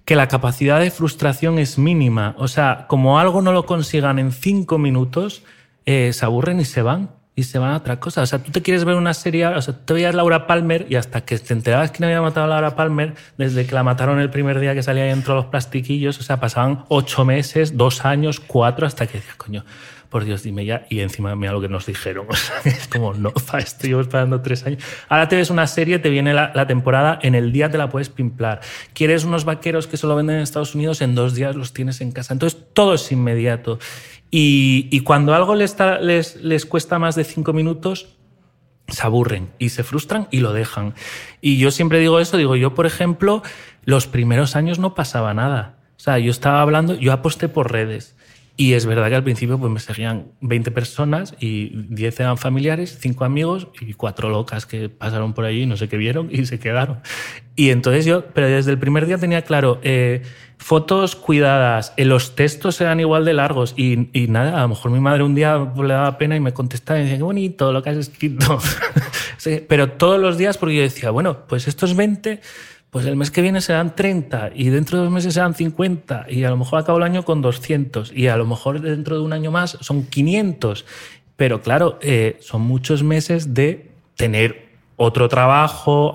[0.04, 2.34] que la capacidad de frustración es mínima.
[2.38, 5.42] O sea, como algo no lo consigan en cinco minutos,
[5.86, 7.10] eh, se aburren y se van.
[7.36, 8.22] Y se van a otra cosa.
[8.22, 10.96] O sea, tú te quieres ver una serie, o sea, te veías Laura Palmer y
[10.96, 14.20] hasta que te enterabas que no había matado a Laura Palmer, desde que la mataron
[14.20, 18.04] el primer día que salía dentro de los plastiquillos, o sea, pasaban ocho meses, dos
[18.04, 19.64] años, cuatro, hasta que decías, coño,
[20.10, 20.86] por Dios, dime ya.
[20.90, 22.26] Y encima mira lo que nos dijeron.
[22.64, 24.82] Es como, no, estoy esperando tres años.
[25.08, 28.08] Ahora te ves una serie, te viene la, temporada, en el día te la puedes
[28.08, 28.60] pimplar.
[28.92, 31.00] ¿Quieres unos vaqueros que solo venden en Estados Unidos?
[31.00, 32.34] En dos días los tienes en casa.
[32.34, 33.78] Entonces, todo es inmediato.
[34.30, 38.16] Y, cuando algo les, les, les cuesta más de cinco minutos,
[38.88, 40.94] se aburren y se frustran y lo dejan.
[41.40, 43.42] Y yo siempre digo eso, digo, yo, por ejemplo,
[43.84, 45.76] los primeros años no pasaba nada.
[45.96, 48.16] O sea, yo estaba hablando, yo aposté por redes.
[48.60, 52.98] Y es verdad que al principio pues, me seguían 20 personas y 10 eran familiares,
[53.00, 56.58] 5 amigos y 4 locas que pasaron por allí, no sé qué vieron y se
[56.58, 57.00] quedaron.
[57.56, 60.20] Y entonces yo, pero desde el primer día tenía claro, eh,
[60.58, 64.90] fotos cuidadas, eh, los textos eran igual de largos y, y, nada, a lo mejor
[64.90, 67.82] mi madre un día le daba pena y me contestaba y decía, qué bonito lo
[67.82, 68.58] que has escrito.
[69.68, 72.42] pero todos los días porque yo decía, bueno, pues estos 20
[72.90, 76.44] pues el mes que viene serán 30 y dentro de dos meses serán 50 y
[76.44, 79.32] a lo mejor acabo el año con 200 y a lo mejor dentro de un
[79.32, 80.84] año más son 500.
[81.36, 84.70] Pero claro, eh, son muchos meses de tener
[85.02, 86.12] otro trabajo,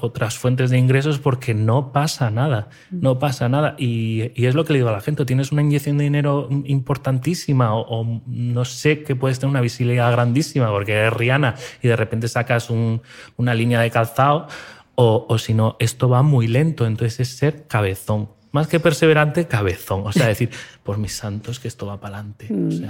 [0.00, 3.74] otras fuentes de ingresos porque no pasa nada, no pasa nada.
[3.76, 7.74] Y, es lo que le digo a la gente, tienes una inyección de dinero importantísima
[7.74, 12.28] o, no sé que puedes tener una visibilidad grandísima porque eres Rihanna y de repente
[12.28, 14.48] sacas una línea de calzado
[15.00, 18.30] o, si no, esto va muy lento, entonces es ser cabezón.
[18.50, 20.02] Más que perseverante, cabezón.
[20.04, 20.50] O sea, decir,
[20.82, 22.48] por mis santos, que esto va para adelante.
[22.50, 22.82] Mm.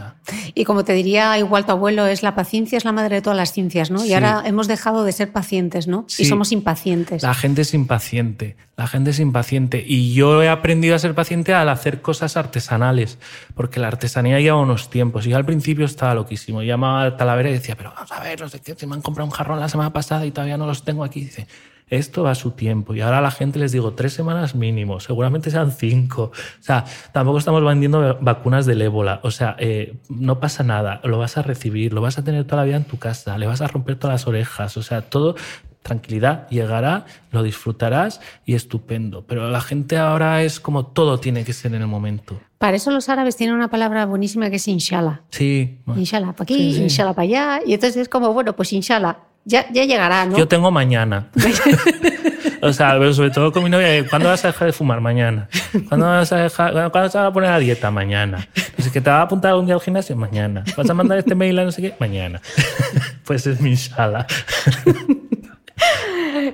[0.55, 3.37] Y como te diría igual tu abuelo, es la paciencia es la madre de todas
[3.37, 4.07] las ciencias, ¿no?
[4.07, 6.07] Y ahora hemos dejado de ser pacientes, ¿no?
[6.17, 7.23] Y somos impacientes.
[7.23, 9.85] La gente es impaciente, la gente es impaciente.
[9.87, 13.19] Y yo he aprendido a ser paciente al hacer cosas artesanales,
[13.55, 15.27] porque la artesanía lleva unos tiempos.
[15.27, 16.63] Yo al principio estaba loquísimo.
[16.63, 19.03] Llamaba a Talavera y decía, pero vamos a ver, no sé qué, se me han
[19.03, 21.21] comprado un jarrón la semana pasada y todavía no los tengo aquí.
[21.21, 21.47] Dice,
[21.91, 22.95] esto va a su tiempo.
[22.95, 26.33] Y ahora a la gente les digo tres semanas mínimo, seguramente sean cinco.
[26.33, 29.21] O sea, tampoco estamos vendiendo vacunas del ébola.
[29.23, 32.63] O sea, eh, no pasa nada, lo vas a recibir, lo vas a tener toda
[32.63, 34.77] la vida en tu casa, le vas a romper todas las orejas.
[34.77, 35.35] O sea, todo
[35.83, 39.25] tranquilidad, llegará, lo disfrutarás y estupendo.
[39.27, 42.39] Pero la gente ahora es como todo tiene que ser en el momento.
[42.59, 45.23] Para eso los árabes tienen una palabra buenísima que es inshallah.
[45.31, 45.79] Sí.
[45.97, 47.61] Inshallah para aquí, inshallah para allá.
[47.65, 50.37] Y entonces es como, bueno, pues inshallah, ya, ya llegará, ¿no?
[50.37, 51.29] Yo tengo mañana.
[52.61, 55.01] o sea, pero sobre todo con mi novia, ¿cuándo vas a dejar de fumar?
[55.01, 55.49] Mañana.
[55.89, 57.91] ¿Cuándo vas a, dejar, ¿cuándo vas a poner a dieta?
[57.91, 58.47] Mañana.
[58.77, 60.15] Dice que te va a apuntar algún día al gimnasio?
[60.17, 60.65] Mañana.
[60.77, 61.95] ¿Vas a mandar este mail a no sé qué?
[61.99, 62.43] Mañana.
[63.25, 64.27] pues es mi sala.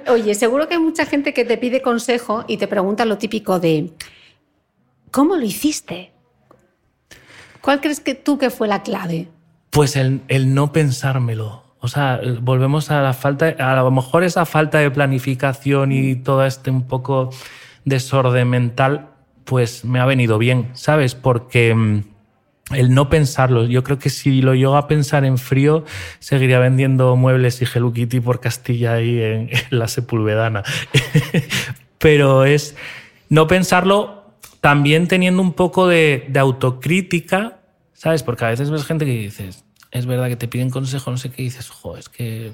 [0.07, 3.59] Oye, seguro que hay mucha gente que te pide consejo y te pregunta lo típico
[3.59, 3.91] de
[5.11, 6.13] ¿cómo lo hiciste?
[7.61, 9.27] ¿Cuál crees que tú que fue la clave?
[9.71, 11.64] Pues el, el no pensármelo.
[11.85, 16.47] O sea, volvemos a la falta, a lo mejor esa falta de planificación y todo
[16.47, 17.29] este un poco
[17.85, 19.11] desorden mental,
[19.45, 21.15] pues me ha venido bien, ¿sabes?
[21.15, 22.05] Porque mm,
[22.71, 25.85] el no pensarlo, yo creo que si lo llego a pensar en frío,
[26.21, 27.93] seguiría vendiendo muebles y Hello
[28.25, 30.63] por Castilla ahí en, la Sepulvedana.
[31.99, 32.77] Pero es
[33.29, 37.59] no pensarlo también teniendo un poco de, de autocrítica,
[37.93, 38.23] ¿sabes?
[38.23, 41.31] Porque a veces ves gente que dices, es verdad que te piden consejo, no sé
[41.31, 42.53] qué, dices, jo, es que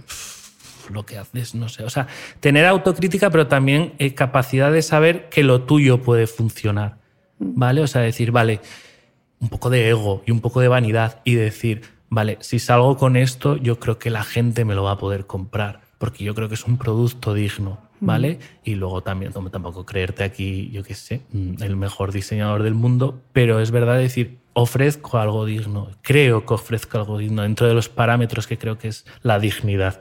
[0.90, 1.84] lo que haces, no sé.
[1.84, 2.06] O sea,
[2.38, 6.98] tener autocrítica, pero también eh, capacidad de saber que lo tuyo puede funcionar.
[7.38, 7.80] ¿Vale?
[7.80, 8.60] O sea, decir, vale,
[9.40, 13.16] un poco de ego y un poco de vanidad y decir, vale, si salgo con
[13.16, 16.48] esto, yo creo que la gente me lo va a poder comprar, porque yo creo
[16.48, 17.78] que es un producto digno.
[18.00, 18.38] ¿vale?
[18.64, 22.74] Y luego también, como tampoco creerte aquí, yo qué sé, mm, el mejor diseñador del
[22.74, 27.74] mundo, pero es verdad decir, ofrezco algo digno, creo que ofrezco algo digno dentro de
[27.74, 30.00] los parámetros que creo que es la dignidad.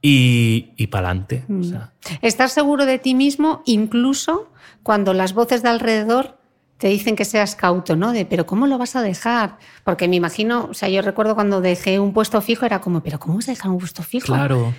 [0.00, 1.44] Y, y para adelante.
[1.50, 4.48] O sea, Estás seguro de ti mismo incluso
[4.84, 6.38] cuando las voces de alrededor
[6.78, 8.12] te dicen que seas cauto, ¿no?
[8.12, 9.58] De, pero ¿cómo lo vas a dejar?
[9.82, 13.18] Porque me imagino, o sea, yo recuerdo cuando dejé un puesto fijo, era como, pero
[13.18, 14.26] ¿cómo vas a dejar un puesto fijo?
[14.26, 14.72] claro.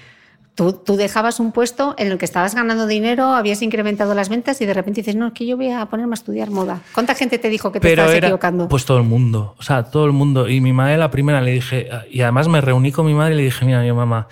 [0.59, 4.59] Tú, tú dejabas un puesto en el que estabas ganando dinero, habías incrementado las ventas
[4.59, 6.81] y de repente dices, no, es que yo voy a ponerme a estudiar moda.
[6.93, 8.67] ¿Cuánta gente te dijo que te Pero estabas era, equivocando?
[8.67, 10.49] pues todo el mundo, o sea, todo el mundo.
[10.49, 13.37] Y mi madre la primera le dije, y además me reuní con mi madre y
[13.37, 14.27] le dije, mira, mi mamá,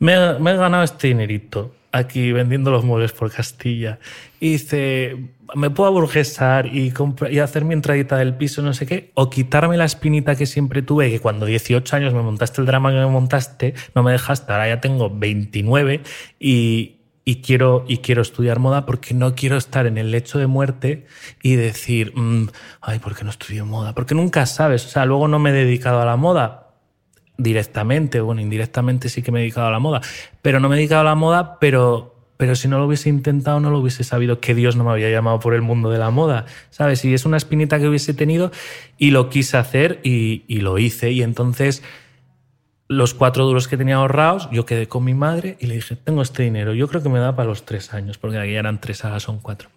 [0.00, 3.98] me, me he ganado este dinerito aquí vendiendo los muebles por Castilla.
[4.40, 5.16] Y dice,
[5.54, 6.92] me puedo aburguesar y,
[7.30, 10.82] y hacer mi entradita del piso, no sé qué, o quitarme la espinita que siempre
[10.82, 14.52] tuve, que cuando 18 años me montaste el drama que me montaste, no me dejaste,
[14.52, 16.02] ahora ya tengo 29
[16.40, 20.46] y, y quiero, y quiero estudiar moda porque no quiero estar en el lecho de
[20.46, 21.06] muerte
[21.42, 22.48] y decir, mm,
[22.80, 23.94] ay, ¿por qué no estudio moda?
[23.94, 26.64] Porque nunca sabes, o sea, luego no me he dedicado a la moda
[27.36, 30.00] directamente, bueno, indirectamente sí que me he dedicado a la moda,
[30.40, 33.60] pero no me he dedicado a la moda, pero, pero si no lo hubiese intentado
[33.60, 36.10] no lo hubiese sabido que Dios no me había llamado por el mundo de la
[36.10, 37.04] moda, ¿sabes?
[37.04, 38.50] Y es una espinita que hubiese tenido
[38.98, 41.82] y lo quise hacer y, lo hice y entonces
[42.88, 46.22] los cuatro duros que tenía ahorrados, yo quedé con mi madre y le dije, tengo
[46.22, 49.04] este dinero, yo creo que me da para los tres años, porque aquí eran tres,
[49.04, 49.70] ahora son cuatro.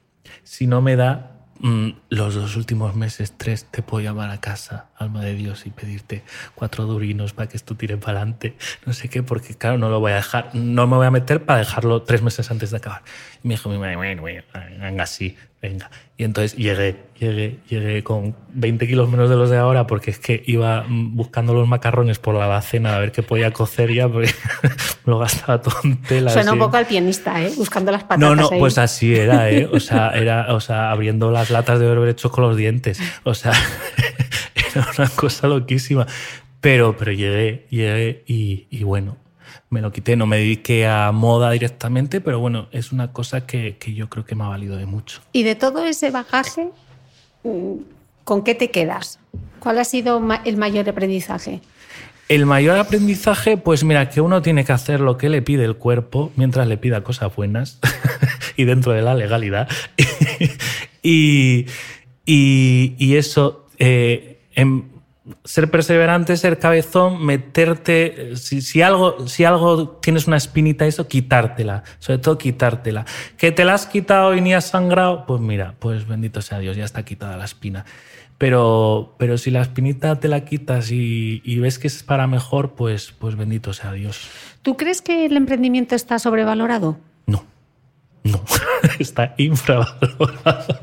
[0.43, 1.36] Si no me da
[2.09, 6.23] los dos últimos meses, tres, te puedo llamar a casa, alma de Dios, y pedirte
[6.55, 9.99] cuatro durinos para que esto tire para adelante, no sé qué, porque claro, no lo
[9.99, 13.01] voy a dejar, no me voy a meter para dejarlo tres meses antes de acabar.
[13.47, 14.43] Me dijo mi madre, bueno, bueno,
[14.81, 15.89] venga, sí, venga.
[16.17, 20.19] Y entonces llegué, llegué, llegué con 20 kilos menos de los de ahora porque es
[20.19, 24.31] que iba buscando los macarrones por la alacena a ver qué podía cocer ya porque
[25.05, 26.31] me lo gastaba todo en tela.
[26.31, 26.65] Suena un así.
[26.65, 27.53] poco al pianista, ¿eh?
[27.55, 28.59] Buscando las patatas No, no, ahí.
[28.59, 29.69] pues así era, ¿eh?
[29.71, 32.99] O sea, era, o sea, abriendo las latas de berberechos con los dientes.
[33.23, 33.53] O sea,
[34.75, 36.05] era una cosa loquísima.
[36.59, 39.15] Pero, pero llegué, llegué y, y bueno,
[39.69, 40.15] me lo quité.
[40.15, 44.25] No me dediqué a moda directamente, pero bueno, es una cosa que, que yo creo
[44.25, 45.21] que me ha valido de mucho.
[45.33, 46.69] Y de todo ese bagaje,
[48.23, 49.19] ¿con qué te quedas?
[49.59, 51.61] ¿Cuál ha sido el mayor aprendizaje?
[52.29, 55.77] El mayor aprendizaje, pues mira, que uno tiene que hacer lo que le pide el
[55.77, 57.79] cuerpo mientras le pida cosas buenas
[58.57, 59.69] y dentro de la legalidad.
[61.01, 61.65] y,
[62.25, 64.89] y- y eso, eh, en
[65.43, 71.83] ser perseverante, ser cabezón, meterte, si, si algo, si algo tienes una espinita, eso, quitártela,
[71.99, 73.05] sobre todo quitártela.
[73.37, 76.77] Que te la has quitado y ni has sangrado, pues mira, pues bendito sea Dios,
[76.77, 77.85] ya está quitada la espina.
[78.37, 82.75] Pero, pero si la espinita te la quitas y, y ves que es para mejor,
[82.75, 84.27] pues, pues bendito sea Dios.
[84.61, 86.97] ¿Tú crees que el emprendimiento está sobrevalorado?
[88.23, 88.43] No,
[88.99, 90.79] está infravalorado.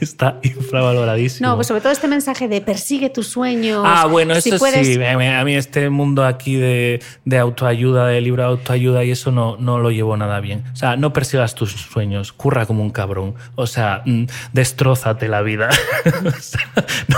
[0.00, 1.48] Está infravaloradísimo.
[1.48, 3.82] No, pues sobre todo este mensaje de persigue tus sueños.
[3.86, 5.02] Ah, bueno, Si eso puedes- sí.
[5.02, 9.56] A mí, este mundo aquí de, de autoayuda, de libro de autoayuda y eso no,
[9.58, 10.64] no lo llevo nada bien.
[10.72, 13.34] O sea, no persigas tus sueños, curra como un cabrón.
[13.56, 15.68] O sea, mm, destrózate la vida.
[16.24, 16.60] O sea,
[17.08, 17.16] no,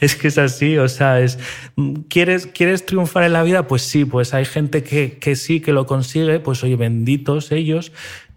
[0.00, 0.76] es que es así.
[0.78, 1.38] O sea, es,
[1.76, 3.66] mm, ¿quieres, ¿quieres triunfar en la vida?
[3.68, 6.40] Pues sí, pues hay gente que, que sí, que lo consigue.
[6.40, 7.92] Pues oye, benditos ellos.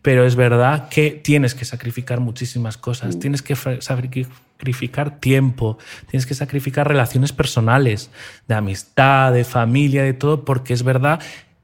[0.07, 3.19] Pero es verdad que tienes que sacrificar muchísimas cosas.
[3.19, 5.77] Tienes que sacrificar tiempo,
[6.09, 8.09] tienes que sacrificar relaciones personales,
[8.47, 11.19] de amistad, de familia, de todo, porque es verdad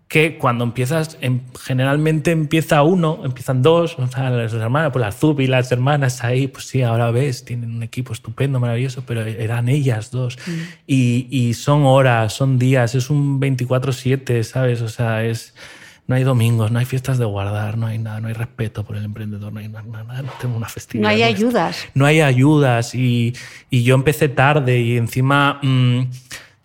[0.10, 5.16] que cuando empiezas, em- generalmente empieza uno, empiezan dos, o sea, las hermanas, pues las
[5.16, 9.70] Zubi, las hermanas ahí, pues sí, ahora ves, tienen un equipo estupendo, maravilloso, pero eran
[9.70, 10.38] ellas dos.
[10.86, 14.82] Y, y son horas, son días, es un 24-7, ¿sabes?
[14.82, 15.54] O sea, es...
[16.06, 18.98] No hay domingos, no hay fiestas de guardar, no hay nada, no hay respeto por
[18.98, 21.04] el emprendedor, no hay nada, nada, no tengo una festividad.
[21.04, 21.78] No hay ayudas.
[21.94, 23.34] No hay ayudas y,
[23.70, 26.02] y yo empecé tarde y encima mm,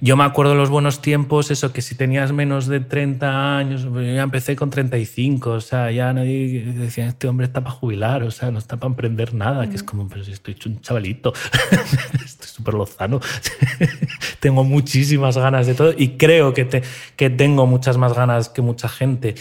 [0.00, 3.82] yo me acuerdo de los buenos tiempos, eso que si tenías menos de 30 años,
[3.82, 8.22] yo ya empecé con 35, o sea, ya nadie decía, este hombre está para jubilar,
[8.22, 10.80] o sea, no está para emprender nada, que es como, pero si estoy hecho un
[10.80, 11.32] chavalito,
[12.24, 13.20] estoy súper lozano,
[14.40, 16.82] tengo muchísimas ganas de todo y creo que, te-
[17.16, 19.34] que tengo muchas más ganas que mucha gente.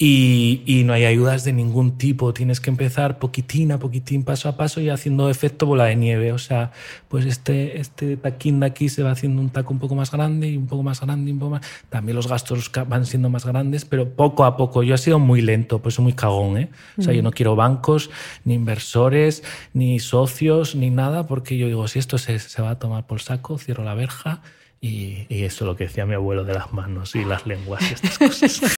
[0.00, 2.32] Y, y no hay ayudas de ningún tipo.
[2.32, 6.32] Tienes que empezar poquitín a poquitín, paso a paso y haciendo efecto bola de nieve.
[6.32, 6.70] O sea,
[7.08, 10.48] pues este, este taquín de aquí se va haciendo un taco un poco más grande
[10.50, 11.62] y un poco más grande y un poco más.
[11.88, 14.84] También los gastos van siendo más grandes, pero poco a poco.
[14.84, 16.58] Yo he sido muy lento, pues soy muy cagón.
[16.58, 16.68] ¿eh?
[16.96, 18.08] O sea, yo no quiero bancos,
[18.44, 19.42] ni inversores,
[19.74, 23.20] ni socios, ni nada, porque yo digo, si esto se, se va a tomar por
[23.20, 24.42] saco, cierro la verja.
[24.80, 27.82] Y, y eso es lo que decía mi abuelo de las manos y las lenguas
[27.90, 28.74] y estas cosas.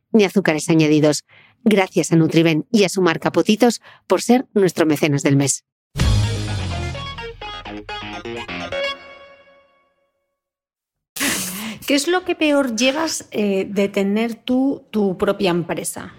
[0.11, 1.23] ni azúcares añadidos.
[1.63, 5.63] Gracias a Nutriben y a su marca Potitos por ser nuestro mecenas del mes.
[11.85, 16.13] ¿Qué es lo que peor llevas eh, de tener tú tu propia empresa?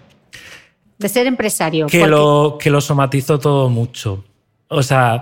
[0.99, 1.87] De ser empresario.
[1.87, 4.23] Que, Porque- lo, que lo somatizo todo mucho.
[4.67, 5.21] O sea,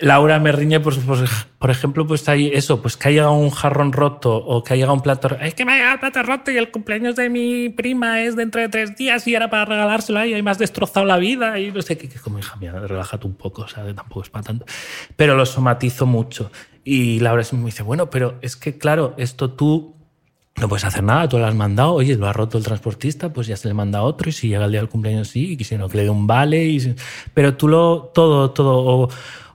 [0.00, 1.28] Laura me riñe, pues, pues,
[1.58, 4.76] por ejemplo, pues hay eso, pues que ha llegado un jarrón roto o que ha
[4.76, 5.36] llegado un plato.
[5.40, 8.36] Es que me ha llegado el plato roto y el cumpleaños de mi prima es
[8.36, 11.58] dentro de tres días y era para regalárselo a y me has destrozado la vida
[11.58, 12.08] y no sé qué.
[12.08, 14.66] que Como hija mía, relájate un poco, o sea, tampoco es para tanto.
[15.16, 16.52] Pero lo somatizo mucho.
[16.84, 19.96] Y Laura me dice, bueno, pero es que claro, esto tú
[20.60, 23.46] no puedes hacer nada, tú lo has mandado, oye, lo ha roto el transportista, pues
[23.46, 25.76] ya se le manda otro y si llega el día del cumpleaños sí, y si
[25.76, 26.64] no, que le dé un vale.
[26.64, 26.94] Y
[27.34, 29.08] Pero tú lo, todo, todo, o,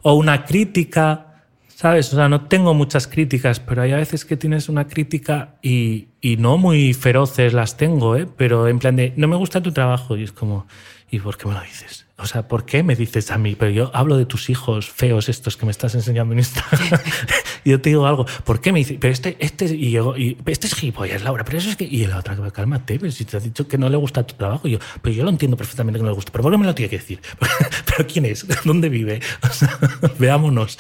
[0.04, 2.14] o una crítica, ¿sabes?
[2.14, 6.10] O sea, no tengo muchas críticas, pero hay a veces que tienes una crítica y,
[6.22, 8.28] y no muy feroces las tengo, ¿eh?
[8.38, 10.68] Pero en plan de, no me gusta tu trabajo y es como,
[11.10, 12.03] ¿y por qué me lo dices?
[12.16, 13.56] O sea, ¿por qué me dices a mí?
[13.56, 17.00] Pero yo hablo de tus hijos feos estos que me estás enseñando en Instagram.
[17.66, 18.28] yo te digo algo.
[18.44, 18.98] ¿Por qué me dices?
[19.00, 21.44] Pero este, este, y yo, y, este es gilipollas, Laura.
[21.44, 21.86] Pero eso es que.
[21.86, 24.68] Y la otra, cálmate, pero si te has dicho que no le gusta tu trabajo.
[24.68, 26.32] Y yo, pero yo lo entiendo perfectamente que no le gusta.
[26.32, 27.20] ¿Pero por qué me lo tiene que decir?
[27.98, 28.46] ¿Pero quién es?
[28.64, 29.20] ¿Dónde vive?
[29.42, 29.80] O sea,
[30.20, 30.78] veámonos.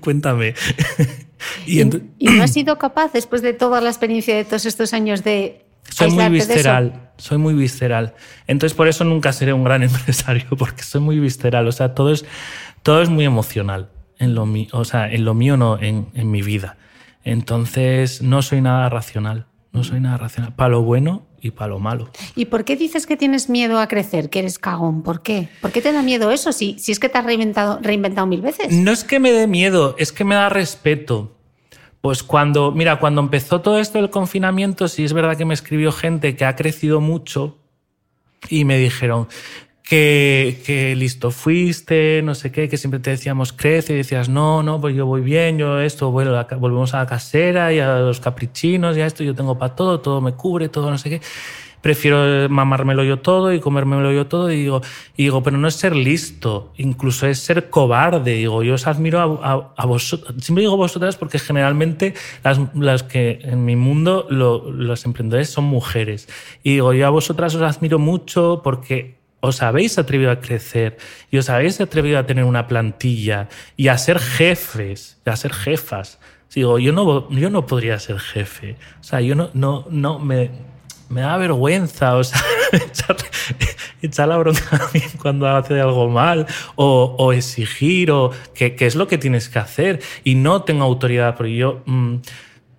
[0.00, 0.54] Cuéntame.
[1.66, 4.64] y ¿Y, ent- y no has sido capaz, después de toda la experiencia de todos
[4.66, 8.14] estos años, de soy muy visceral, soy muy visceral.
[8.46, 11.66] Entonces por eso nunca seré un gran empresario, porque soy muy visceral.
[11.66, 12.24] O sea, todo es,
[12.82, 16.30] todo es muy emocional en lo mío, o sea, en lo mío no, en, en
[16.30, 16.76] mi vida.
[17.24, 21.80] Entonces no soy nada racional, no soy nada racional, para lo bueno y para lo
[21.80, 22.10] malo.
[22.36, 25.02] ¿Y por qué dices que tienes miedo a crecer, que eres cagón?
[25.02, 25.48] ¿Por qué?
[25.60, 28.42] ¿Por qué te da miedo eso si, si es que te has reinventado, reinventado mil
[28.42, 28.72] veces?
[28.72, 31.36] No es que me dé miedo, es que me da respeto.
[32.02, 35.92] Pues cuando, mira, cuando empezó todo esto del confinamiento, sí es verdad que me escribió
[35.92, 37.56] gente que ha crecido mucho
[38.50, 39.28] y me dijeron
[39.84, 44.64] que, que listo fuiste, no sé qué, que siempre te decíamos crece y decías no,
[44.64, 46.12] no, pues yo voy bien, yo esto,
[46.48, 49.76] ca- volvemos a la casera y a los caprichinos y a esto, yo tengo para
[49.76, 51.20] todo, todo me cubre, todo no sé qué.
[51.82, 54.80] Prefiero mamármelo yo todo y comérmelo yo todo y digo,
[55.16, 58.34] y digo, pero no es ser listo, incluso es ser cobarde.
[58.34, 62.14] Digo, yo os admiro a, a, vosotras, siempre digo vosotras porque generalmente
[62.44, 66.28] las, las que en mi mundo lo- los emprendedores son mujeres.
[66.62, 70.98] Y digo, yo a vosotras os admiro mucho porque os habéis atrevido a crecer
[71.32, 75.52] y os habéis atrevido a tener una plantilla y a ser jefes, y a ser
[75.52, 76.20] jefas.
[76.54, 78.76] Digo, yo no, yo no podría ser jefe.
[79.00, 80.50] O sea, yo no, no, no me,
[81.12, 82.40] me da vergüenza, o sea,
[84.00, 84.90] echar, la bronca
[85.20, 90.34] cuando hace algo mal o, exigir o que es lo que tienes que hacer y
[90.34, 92.16] no tengo autoridad porque yo mm,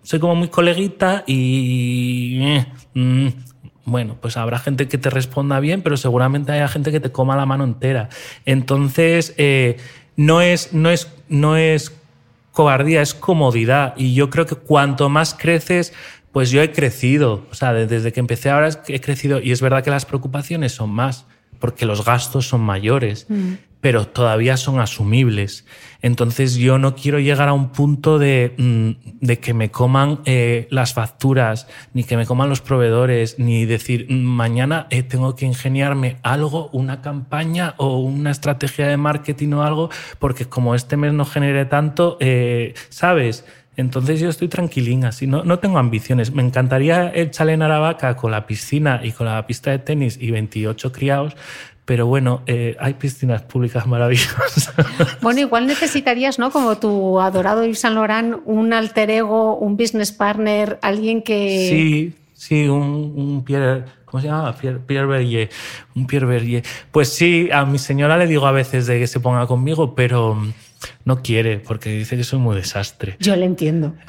[0.03, 3.27] soy como muy coleguita y eh, mm,
[3.85, 7.35] bueno, pues habrá gente que te responda bien, pero seguramente haya gente que te coma
[7.35, 8.09] la mano entera.
[8.45, 9.77] Entonces, eh,
[10.15, 11.93] no, es, no, es, no es
[12.53, 13.93] cobardía, es comodidad.
[13.97, 15.93] Y yo creo que cuanto más creces,
[16.33, 17.45] pues yo he crecido.
[17.49, 19.39] O sea, desde que empecé ahora he crecido.
[19.39, 21.25] Y es verdad que las preocupaciones son más,
[21.59, 23.27] porque los gastos son mayores.
[23.29, 23.53] Mm.
[23.83, 25.65] pero todavía son asumibles.
[26.01, 30.67] Entonces yo no quiero llegar a un punto de, mm, de que me coman eh,
[30.71, 35.45] las facturas, ni que me coman los proveedores, ni decir, "Mm, mañana eh, tengo que
[35.45, 41.11] ingeniarme algo, una campaña o una estrategia de marketing o algo, porque como este mes
[41.11, 43.43] no genere tanto, eh, ¿sabes?
[43.75, 46.31] Entonces yo estoy tranquilín, así no, no tengo ambiciones.
[46.31, 50.31] Me encantaría el en Aravaca con la piscina y con la pista de tenis y
[50.31, 51.35] 28 criados,
[51.85, 54.73] pero bueno, eh, hay piscinas públicas maravillosas.
[55.21, 56.51] Bueno, igual necesitarías, ¿no?
[56.51, 61.67] Como tu adorado Yves Saint Laurent, un alter ego, un business partner, alguien que.
[61.69, 64.55] Sí, sí, un, un Pierre, ¿cómo se llama?
[64.55, 65.49] Pierre, Pierre Berger,
[65.95, 66.63] un Pierre Berger.
[66.91, 70.37] Pues sí, a mi señora le digo a veces de que se ponga conmigo, pero
[71.05, 73.17] no quiere porque dice que soy muy desastre.
[73.19, 73.95] Yo le entiendo.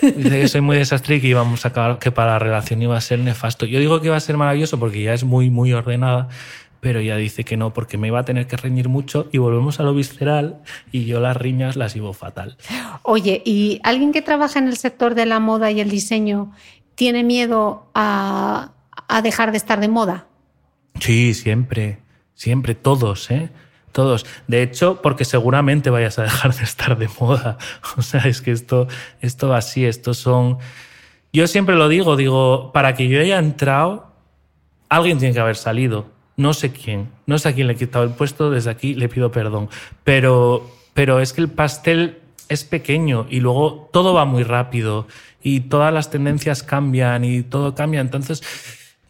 [0.00, 2.96] Dice que soy muy desastre y que íbamos a acabar, que para la relación iba
[2.96, 3.66] a ser nefasto.
[3.66, 6.28] Yo digo que iba a ser maravilloso porque ya es muy, muy ordenada,
[6.80, 9.80] pero ella dice que no porque me iba a tener que reñir mucho y volvemos
[9.80, 10.60] a lo visceral
[10.92, 12.56] y yo las riñas las llevo fatal.
[13.02, 16.52] Oye, ¿y alguien que trabaja en el sector de la moda y el diseño
[16.94, 18.72] tiene miedo a,
[19.08, 20.26] a dejar de estar de moda?
[21.00, 21.98] Sí, siempre,
[22.34, 23.50] siempre, todos, ¿eh?
[23.98, 24.26] Todos.
[24.46, 27.58] De hecho, porque seguramente vayas a dejar de estar de moda.
[27.96, 28.86] O sea, es que esto,
[29.20, 30.58] esto va así, estos son...
[31.32, 34.12] Yo siempre lo digo, digo, para que yo haya entrado,
[34.88, 36.06] alguien tiene que haber salido.
[36.36, 39.08] No sé quién, no sé a quién le he quitado el puesto, desde aquí le
[39.08, 39.68] pido perdón.
[40.04, 45.08] Pero, pero es que el pastel es pequeño y luego todo va muy rápido
[45.42, 48.00] y todas las tendencias cambian y todo cambia.
[48.00, 48.44] Entonces,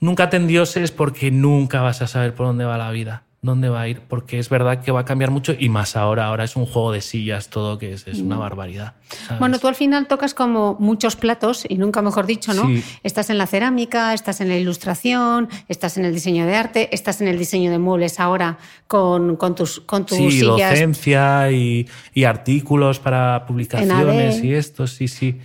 [0.01, 3.83] nunca te endioses porque nunca vas a saber por dónde va la vida, dónde va
[3.83, 6.27] a ir, porque es verdad que va a cambiar mucho y más ahora.
[6.27, 8.95] Ahora es un juego de sillas, todo que es, es una barbaridad.
[9.27, 9.39] ¿sabes?
[9.39, 12.67] Bueno, tú al final tocas como muchos platos, y nunca mejor dicho, ¿no?
[12.67, 12.83] Sí.
[13.05, 17.21] Estás en la cerámica, estás en la ilustración, estás en el diseño de arte, estás
[17.21, 18.59] en el diseño de muebles ahora
[18.89, 20.71] con, con tus, con tus sí, sillas.
[20.73, 24.45] docencia y, y artículos para publicaciones AD.
[24.45, 25.39] y esto, sí, sí.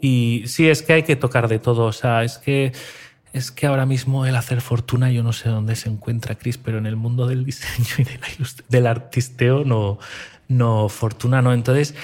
[0.00, 1.84] Y sí, es que hay que tocar de todo.
[1.84, 2.72] O sea, es que,
[3.32, 6.78] es que ahora mismo el hacer fortuna, yo no sé dónde se encuentra, Chris, pero
[6.78, 9.98] en el mundo del diseño y de la ilust- del artisteo, no,
[10.48, 11.52] no, fortuna no.
[11.52, 11.94] Entonces,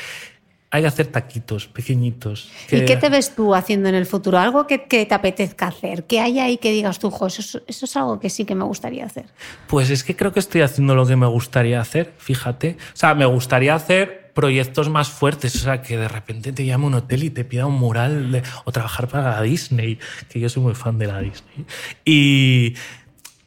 [0.71, 2.51] hay que hacer taquitos pequeñitos.
[2.71, 4.39] ¿Y qué te ves tú haciendo en el futuro?
[4.39, 7.63] Algo que, que te apetezca hacer, que haya ahí que digas tú, "Jo, eso, es-
[7.67, 9.27] eso es algo que sí que me gustaría hacer.
[9.69, 12.77] Pues es que creo que estoy haciendo lo que me gustaría hacer, fíjate.
[12.93, 16.85] O sea, me gustaría hacer proyectos más fuertes, o sea, que de repente te llame
[16.87, 20.49] un hotel y te pida un mural de- o trabajar para la Disney, que yo
[20.49, 21.65] soy muy fan de la Disney.
[22.05, 22.75] Y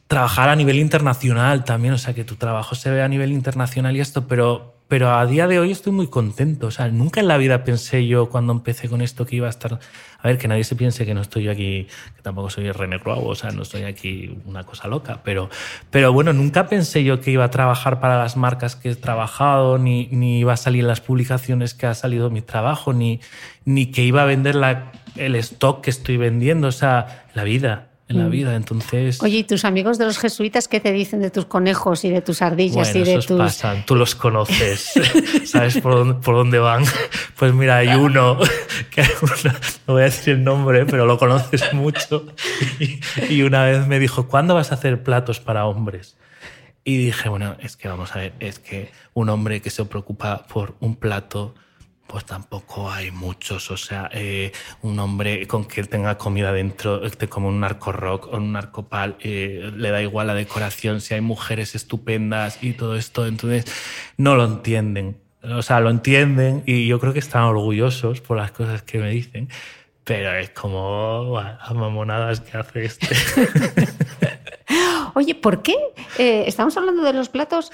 [0.08, 3.96] trabajar a nivel internacional también, o sea, que tu trabajo se vea a nivel internacional
[3.96, 6.66] y esto, pero, pero a día de hoy estoy muy contento.
[6.66, 9.50] O sea, nunca en la vida pensé yo cuando empecé con esto que iba a
[9.50, 9.78] estar...
[10.18, 11.86] A ver, que nadie se piense que no estoy yo aquí,
[12.16, 15.48] que tampoco soy René Croix, o sea, no estoy aquí una cosa loca, pero,
[15.90, 19.78] pero bueno, nunca pensé yo que iba a trabajar para las marcas que he trabajado,
[19.78, 23.20] ni, ni iba a salir las publicaciones que ha salido mi trabajo, ni,
[23.64, 27.89] ni que iba a vender la, el stock que estoy vendiendo, o sea, la vida,
[28.10, 28.56] en la vida.
[28.56, 29.22] Entonces...
[29.22, 32.20] Oye, ¿y tus amigos de los jesuitas qué te dicen de tus conejos y de
[32.20, 33.38] tus ardillas Bueno, y de esos tus...
[33.38, 34.92] pasan, tú los conoces,
[35.44, 36.84] sabes por dónde, por dónde van.
[37.38, 38.38] Pues mira, hay uno,
[38.90, 39.02] que
[39.86, 42.26] no voy a decir el nombre, pero lo conoces mucho,
[42.78, 43.00] y,
[43.30, 46.18] y una vez me dijo, ¿cuándo vas a hacer platos para hombres?
[46.84, 50.46] Y dije, bueno, es que vamos a ver, es que un hombre que se preocupa
[50.48, 51.54] por un plato,
[52.10, 53.70] pues tampoco hay muchos.
[53.70, 54.50] O sea, eh,
[54.82, 59.16] un hombre con que tenga comida dentro, este, como un narco rock o un narcopal,
[59.20, 63.26] eh, le da igual la decoración, si hay mujeres estupendas y todo esto.
[63.26, 63.64] Entonces,
[64.16, 65.18] no lo entienden.
[65.42, 69.10] O sea, lo entienden y yo creo que están orgullosos por las cosas que me
[69.10, 69.48] dicen.
[70.04, 73.06] Pero es como "Buah, las mamonadas que hace este.
[75.14, 75.76] Oye, ¿por qué?
[76.18, 77.70] Eh, estamos hablando de los platos.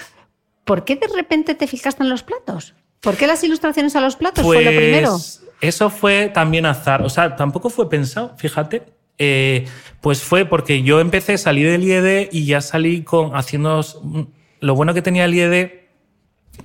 [0.63, 2.75] ¿Por qué de repente te fijaste en los platos?
[3.01, 5.11] ¿Por qué las ilustraciones a los platos fue lo primero?
[5.11, 7.01] Pues Eso fue también azar.
[7.03, 8.83] O sea, tampoco fue pensado, fíjate.
[9.19, 9.65] Eh,
[10.01, 13.83] pues fue porque yo empecé, salí del IED y ya salí con haciendo.
[14.59, 15.71] Lo bueno que tenía el IED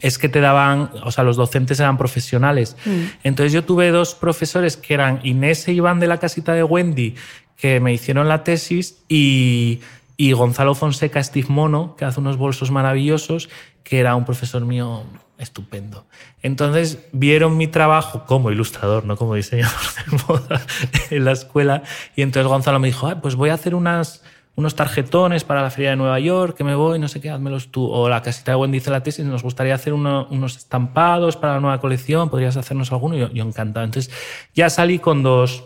[0.00, 2.76] es que te daban, o sea, los docentes eran profesionales.
[3.22, 7.14] Entonces yo tuve dos profesores que eran Inés e Iván de la casita de Wendy,
[7.56, 9.80] que me hicieron la tesis, y,
[10.16, 13.50] y Gonzalo Fonseca Steve Mono, que hace unos bolsos maravillosos,
[13.84, 15.04] que era un profesor mío
[15.42, 16.06] estupendo.
[16.42, 20.62] Entonces vieron mi trabajo como ilustrador, no como diseñador de moda
[21.10, 21.82] en la escuela.
[22.16, 24.22] Y entonces Gonzalo me dijo, pues voy a hacer unas,
[24.54, 27.70] unos tarjetones para la feria de Nueva York, que me voy, no sé qué, házmelos
[27.70, 27.86] tú.
[27.86, 31.60] O la casita de Wendy dice la tesis, nos gustaría hacer unos estampados para la
[31.60, 33.16] nueva colección, podrías hacernos alguno.
[33.16, 33.84] Yo, yo encantado.
[33.84, 34.14] Entonces
[34.54, 35.64] ya salí con dos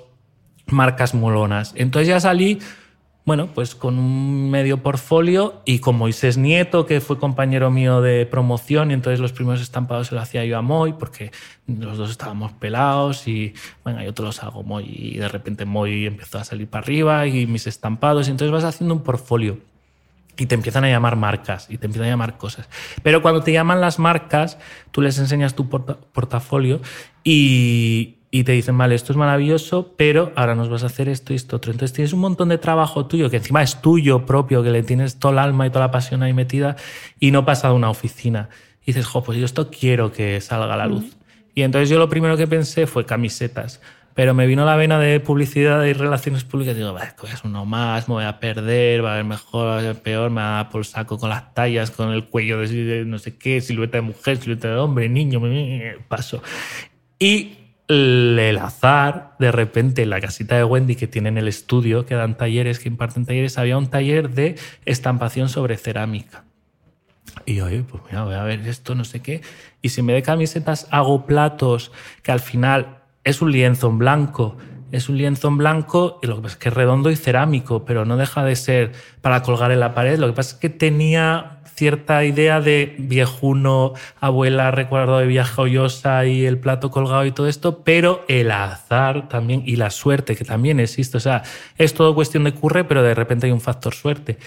[0.66, 1.72] marcas molonas.
[1.77, 2.59] Entonces ya salí
[3.27, 8.24] bueno, pues con un medio portfolio y con Moisés Nieto, que fue compañero mío de
[8.24, 11.33] promoción, y entonces los primeros estampados se los hacía yo a Moy, porque
[11.66, 13.53] los dos estábamos pelados y,
[13.83, 17.27] bueno, yo te los hago Moy, y de repente Moy empezó a salir para arriba
[17.27, 19.59] y mis estampados, y entonces vas haciendo un portfolio
[20.39, 22.68] y te empiezan a llamar marcas y te empiezan a llamar cosas.
[23.03, 24.59] Pero cuando te llaman las marcas,
[24.93, 26.81] tú les enseñas tu portafolio
[27.24, 31.33] y, y te dicen, vale, esto es maravilloso, pero ahora nos vas a hacer esto
[31.33, 31.72] y esto otro.
[31.72, 35.18] Entonces tienes un montón de trabajo tuyo, que encima es tuyo propio, que le tienes
[35.18, 36.77] todo el alma y toda la pasión ahí metida,
[37.20, 38.49] y no pasa de una oficina.
[38.83, 41.16] Y dices, jo, pues yo esto quiero que salga a la luz.
[41.55, 43.81] Y entonces yo lo primero que pensé fue camisetas.
[44.14, 46.74] Pero me vino la vena de publicidad y relaciones públicas.
[46.74, 49.79] Digo, vale, es uno más, me voy a perder, va a haber mejor, va a
[49.79, 53.05] haber peor, me va a dar por saco con las tallas, con el cuello de
[53.05, 55.43] no sé qué, silueta de mujer, silueta de hombre, niño,
[56.09, 56.43] paso.
[57.18, 62.14] Y el azar, de repente en la casita de Wendy que tienen el estudio, que
[62.14, 66.45] dan talleres, que imparten talleres, había un taller de estampación sobre cerámica.
[67.45, 69.43] Y yo, pues mira, voy a ver esto, no sé qué.
[69.82, 74.57] Y si me de camisetas hago platos, que al final es un lienzo en blanco,
[74.91, 77.84] es un lienzo en blanco, y lo que pasa es que es redondo y cerámico,
[77.84, 80.18] pero no deja de ser para colgar en la pared.
[80.18, 86.24] Lo que pasa es que tenía cierta idea de viejuno, abuela, recuerdo de vieja hoyosa
[86.24, 90.45] y el plato colgado y todo esto, pero el azar también y la suerte que
[90.45, 91.18] también existe.
[91.18, 91.43] O sea,
[91.77, 94.39] es todo cuestión de curre, pero de repente hay un factor suerte.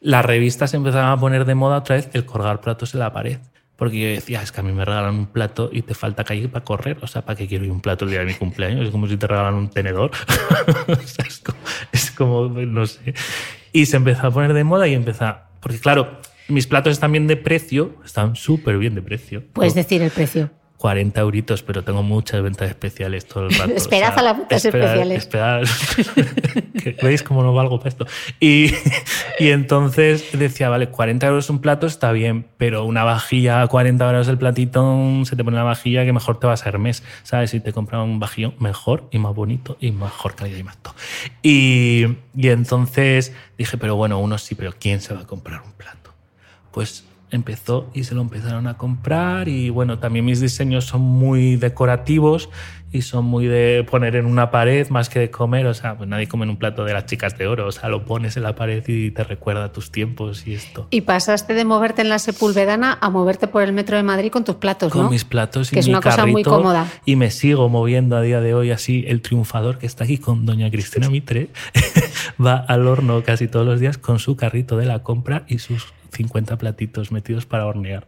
[0.00, 3.38] Las revistas empezaron a poner de moda otra vez el colgar platos en la pared.
[3.76, 6.48] Porque yo decía, es que a mí me regalan un plato y te falta calle
[6.48, 6.98] para correr.
[7.00, 8.84] O sea, ¿para qué quiero un plato el día de mi cumpleaños?
[8.84, 10.12] Es como si te regalan un tenedor.
[11.26, 11.58] es, como,
[11.90, 13.14] es, como, no sé.
[13.72, 15.34] Y se empezó a poner de moda y empezó.
[15.60, 19.44] Porque claro, mis platos están bien de precio, están súper bien de precio.
[19.52, 20.50] Puedes decir el precio.
[20.84, 23.72] 40 euritos, pero tengo muchas ventas especiales todo el rato.
[23.72, 25.18] Esperad a las ventas especiales.
[25.18, 25.62] Esperad,
[27.02, 28.06] ¿Veis cómo no valgo para esto?
[28.38, 28.70] Y,
[29.38, 34.04] y, entonces decía, vale, 40 euros un plato está bien, pero una vajilla a 40
[34.04, 37.02] euros el platito, se te pone una vajilla que mejor te va a ser mes.
[37.22, 37.48] ¿Sabes?
[37.48, 40.94] Si te compras un vajillo mejor y más bonito y mejor calidad y más todo.
[41.42, 42.04] Y,
[42.36, 46.03] y entonces dije, pero bueno, uno sí, pero ¿quién se va a comprar un plato?
[46.74, 51.56] Pues empezó y se lo empezaron a comprar y bueno, también mis diseños son muy
[51.56, 52.48] decorativos
[52.92, 56.08] y son muy de poner en una pared más que de comer, o sea, pues
[56.08, 58.44] nadie come en un plato de las chicas de oro, o sea, lo pones en
[58.44, 60.86] la pared y te recuerda tus tiempos y esto.
[60.90, 64.44] Y pasaste de moverte en la Sepulvedana a moverte por el metro de Madrid con
[64.44, 66.86] tus platos, con mis platos y que es una cosa muy cómoda.
[67.04, 70.46] Y me sigo moviendo a día de hoy así, el triunfador que está aquí con
[70.46, 71.48] doña Cristina Mitre
[72.44, 75.92] va al horno casi todos los días con su carrito de la compra y sus
[76.14, 78.06] 50 platitos metidos para hornear.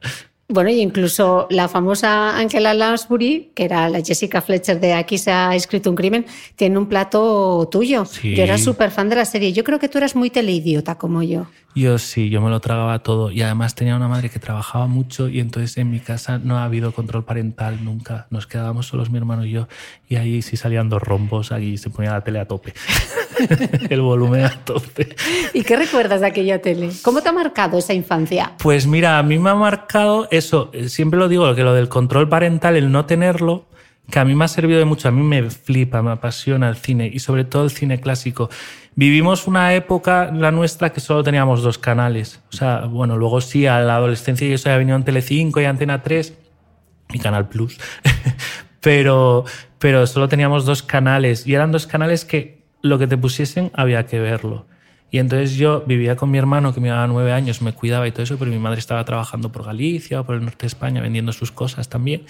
[0.49, 5.33] Bueno, y incluso la famosa Angela Lansbury, que era la Jessica Fletcher de Aquí se
[5.33, 8.05] ha escrito un crimen, tiene un plato tuyo.
[8.23, 9.53] Yo era súper fan de la serie.
[9.53, 11.49] Yo creo que tú eras muy teleidiota como yo.
[11.77, 13.31] Yo sí, yo me lo tragaba todo.
[13.31, 16.65] Y además tenía una madre que trabajaba mucho y entonces en mi casa no ha
[16.65, 18.27] habido control parental nunca.
[18.31, 19.69] Nos quedábamos solos mi hermano y yo.
[20.09, 22.73] Y ahí sí salían dos rombos, ahí se ponía la tele a tope.
[23.91, 25.15] El volumen a tope.
[25.53, 26.91] ¿Y qué recuerdas de aquella tele?
[27.03, 28.55] ¿Cómo te ha marcado esa infancia?
[28.59, 31.91] Pues mira, a mí me ha marcado eso, eh, siempre lo digo, que lo del
[31.91, 33.67] control parental, el no tenerlo,
[34.11, 36.77] que a mí me ha servido de mucho, a mí me flipa, me apasiona el
[36.77, 38.49] cine y sobre todo el cine clásico.
[38.95, 42.41] Vivimos una época, la nuestra, que solo teníamos dos canales.
[42.53, 45.65] O sea, bueno, luego sí, a la adolescencia y eso ya venido en Telecinco y
[45.65, 46.35] Antena 3
[47.13, 47.79] y Canal Plus.
[48.81, 49.45] pero,
[49.79, 54.07] pero solo teníamos dos canales y eran dos canales que lo que te pusiesen había
[54.07, 54.67] que verlo.
[55.11, 58.13] Y entonces yo vivía con mi hermano, que me daba nueve años, me cuidaba y
[58.13, 61.01] todo eso, pero mi madre estaba trabajando por Galicia o por el norte de España
[61.01, 62.25] vendiendo sus cosas también.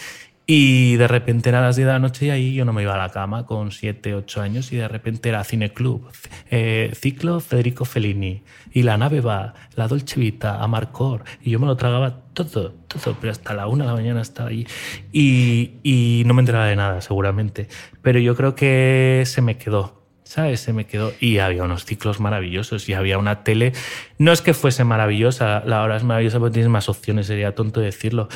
[0.48, 2.94] Y de repente era las 10 de la noche y ahí yo no me iba
[2.94, 6.08] a la cama con 7, 8 años y de repente era Cine Club,
[6.50, 11.66] eh, Ciclo Federico Fellini y la nave va, la Dolce Vita, Amarcor y yo me
[11.66, 14.68] lo tragaba todo, todo, pero hasta la 1 de la mañana estaba ahí
[15.12, 17.66] y, y no me enteraba de nada seguramente,
[18.00, 20.60] pero yo creo que se me quedó, ¿sabes?
[20.60, 21.12] Se me quedó.
[21.20, 23.72] Y había unos ciclos maravillosos y había una tele.
[24.18, 27.80] No es que fuese maravillosa, la hora es maravillosa porque tienes más opciones, sería tonto
[27.80, 28.28] decirlo.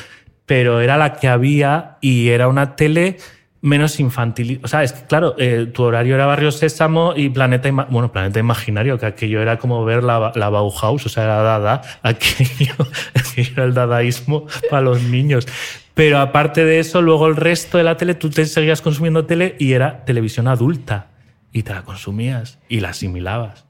[0.51, 3.15] Pero era la que había y era una tele
[3.61, 4.59] menos infantil.
[4.65, 8.37] O sea, es que claro, eh, tu horario era Barrio Sésamo y Planeta, bueno, Planeta
[8.37, 12.73] Imaginario, que aquello era como ver la, la Bauhaus, o sea, era Dada, aquello,
[13.15, 15.47] aquello era el dadaísmo para los niños.
[15.93, 19.55] Pero aparte de eso, luego el resto de la tele, tú te seguías consumiendo tele
[19.57, 21.11] y era televisión adulta.
[21.53, 23.63] Y te la consumías y la asimilabas.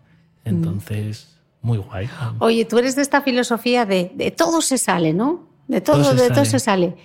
[0.45, 2.09] Entonces, muy guay.
[2.39, 5.50] Oye, tú eres de esta filosofía de, de todo se sale, ¿no?
[5.71, 6.45] De todo, de todo sale.
[6.45, 6.95] se sale.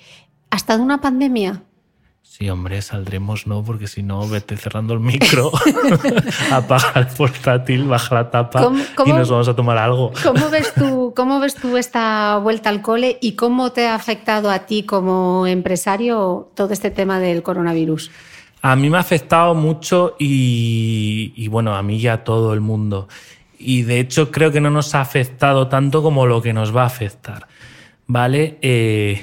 [0.51, 1.63] Hasta de una pandemia.
[2.23, 3.63] Sí, hombre, saldremos, ¿no?
[3.63, 5.53] Porque si no, vete cerrando el micro,
[6.51, 10.13] apaga el portátil, baja la tapa ¿Cómo- y nos vamos a tomar algo.
[10.23, 14.51] ¿Cómo ves, tú, ¿Cómo ves tú esta vuelta al cole y cómo te ha afectado
[14.51, 18.11] a ti como empresario todo este tema del coronavirus?
[18.63, 22.61] A mí me ha afectado mucho y, y, bueno, a mí y a todo el
[22.61, 23.07] mundo.
[23.59, 26.83] Y de hecho creo que no nos ha afectado tanto como lo que nos va
[26.83, 27.47] a afectar.
[28.07, 28.59] ¿Vale?
[28.63, 29.21] Eh,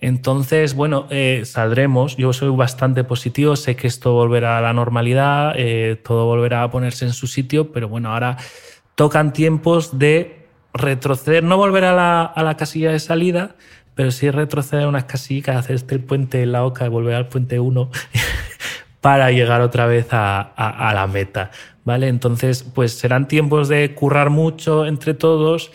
[0.00, 2.16] entonces, bueno, eh, saldremos.
[2.16, 3.56] Yo soy bastante positivo.
[3.56, 7.72] Sé que esto volverá a la normalidad, eh, todo volverá a ponerse en su sitio,
[7.72, 8.36] pero bueno, ahora
[8.94, 13.56] tocan tiempos de retroceder, no volver a la, a la casilla de salida,
[13.94, 17.58] pero sí retroceder unas casillas, hacer este puente en la oca y volver al puente
[17.60, 17.90] 1
[19.00, 21.50] para llegar otra vez a, a- a la meta.
[21.84, 22.08] ¿Vale?
[22.08, 25.70] Entonces, pues serán tiempos de currar mucho entre todos.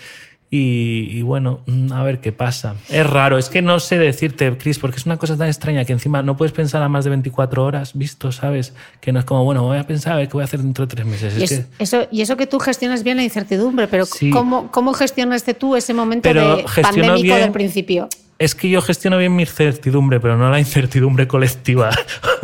[0.52, 2.74] Y, y bueno, mm, a ver qué pasa.
[2.90, 5.94] Es raro, es que no sé decirte, Chris, porque es una cosa tan extraña que
[5.94, 8.74] encima no puedes pensar a más de 24 horas, visto, ¿sabes?
[9.00, 10.88] Que no es como, bueno, voy a pensar a ver qué voy a hacer dentro
[10.88, 11.38] de tres meses.
[11.38, 14.32] Y, Es es- que- eso, y eso que tú gestionas bien la incertidumbre, pero Sí.
[14.32, 18.10] ¿cómo, ¿cómo gestionaste tú ese momento de pandémico bien- del principio?
[18.40, 21.90] Es que yo gestiono bien mi incertidumbre, pero no la incertidumbre colectiva.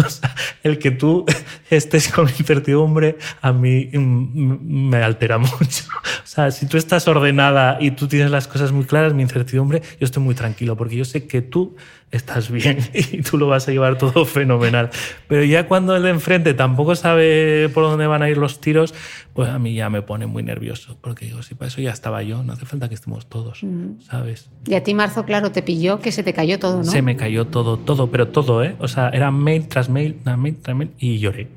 [0.63, 1.25] El que tú
[1.69, 5.85] estés con incertidumbre a mí mm, me altera mucho.
[6.21, 9.81] O sea, si tú estás ordenada y tú tienes las cosas muy claras, mi incertidumbre,
[9.97, 11.77] yo estoy muy tranquilo porque yo sé que tú
[12.15, 14.89] estás bien y tú lo vas a llevar todo fenomenal.
[15.27, 18.93] Pero ya cuando el de enfrente tampoco sabe por dónde van a ir los tiros,
[19.33, 22.23] pues a mí ya me pone muy nervioso porque digo, si para eso ya estaba
[22.23, 23.61] yo, no hace falta que estemos todos,
[24.09, 24.49] ¿sabes?
[24.65, 26.83] Y a ti, Marzo, claro, te pilló que se te cayó todo, ¿no?
[26.83, 28.75] Se me cayó todo, todo, pero todo, ¿eh?
[28.79, 31.47] O sea, era mail tras mail, tras mail, tras mail, y lloré.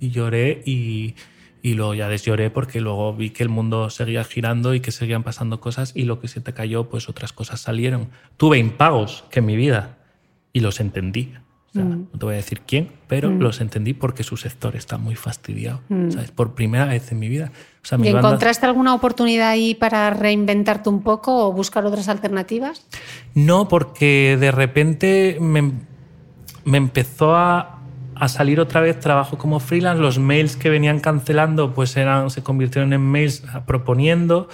[0.00, 1.14] Y lloré y,
[1.62, 5.22] y luego ya desloré porque luego vi que el mundo seguía girando y que seguían
[5.22, 8.08] pasando cosas y lo que se te cayó, pues otras cosas salieron.
[8.36, 9.97] Tuve impagos que en mi vida
[10.58, 11.32] y los entendí.
[11.70, 14.96] O sea, No te voy a decir quién, pero los entendí porque su sector está
[14.98, 15.80] muy fastidiado.
[16.10, 16.30] ¿sabes?
[16.30, 17.52] Por primera vez en mi vida.
[17.82, 21.84] O sea, mi ¿Y banda- encontraste alguna oportunidad ahí para reinventarte un poco o buscar
[21.84, 22.86] otras alternativas?
[23.34, 25.72] No, porque de repente me,
[26.64, 27.80] me empezó a,
[28.14, 30.00] a salir otra vez trabajo como freelance.
[30.00, 34.48] Los mails que venían cancelando pues eran, se convirtieron en mails proponiendo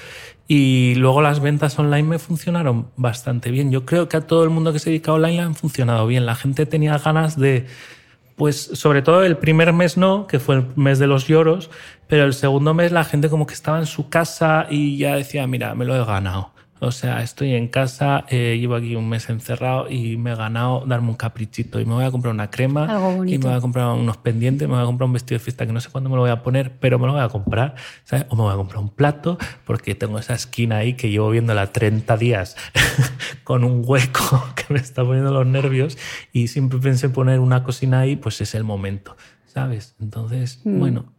[0.47, 3.71] y luego las ventas online me funcionaron bastante bien.
[3.71, 6.27] Yo creo que a todo el mundo que se dedica online le han funcionado bien.
[6.27, 7.67] La gente tenía ganas de,
[8.37, 11.71] pues sobre todo el primer mes no, que fue el mes de los lloros,
[12.09, 15.47] pero el segundo mes la gente como que estaba en su casa y ya decía,
[15.47, 16.54] mira, me lo he ganado.
[16.87, 20.85] O sea, estoy en casa, eh, llevo aquí un mes encerrado y me he ganado
[20.87, 21.81] darme un caprichito.
[21.81, 22.85] Y me voy a comprar una crema,
[23.27, 25.67] y me voy a comprar unos pendientes, me voy a comprar un vestido de fiesta
[25.67, 27.75] que no sé cuándo me lo voy a poner, pero me lo voy a comprar.
[28.05, 28.27] ¿sabes?
[28.29, 31.73] O me voy a comprar un plato porque tengo esa esquina ahí que llevo viéndola
[31.73, 32.57] 30 días
[33.45, 35.97] con un hueco que me está poniendo los nervios
[36.33, 39.17] y siempre pensé poner una cocina ahí, pues es el momento,
[39.47, 39.95] ¿sabes?
[40.01, 40.79] Entonces, Mm.
[40.79, 41.14] bueno,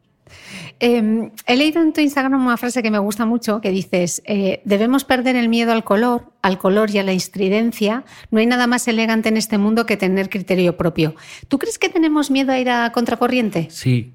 [0.80, 4.62] Eh, he leído en tu Instagram una frase que me gusta mucho que dices, eh,
[4.66, 8.04] debemos perder el miedo al color, al color y a la estridencia.
[8.32, 11.16] No hay nada más elegante en este mundo que tener criterio propio.
[11.48, 13.68] ¿Tú crees que tenemos miedo a ir a contracorriente?
[13.70, 14.14] Sí,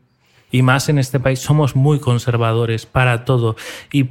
[0.51, 3.57] y más en este país somos muy conservadores para todo.
[3.93, 4.11] Y,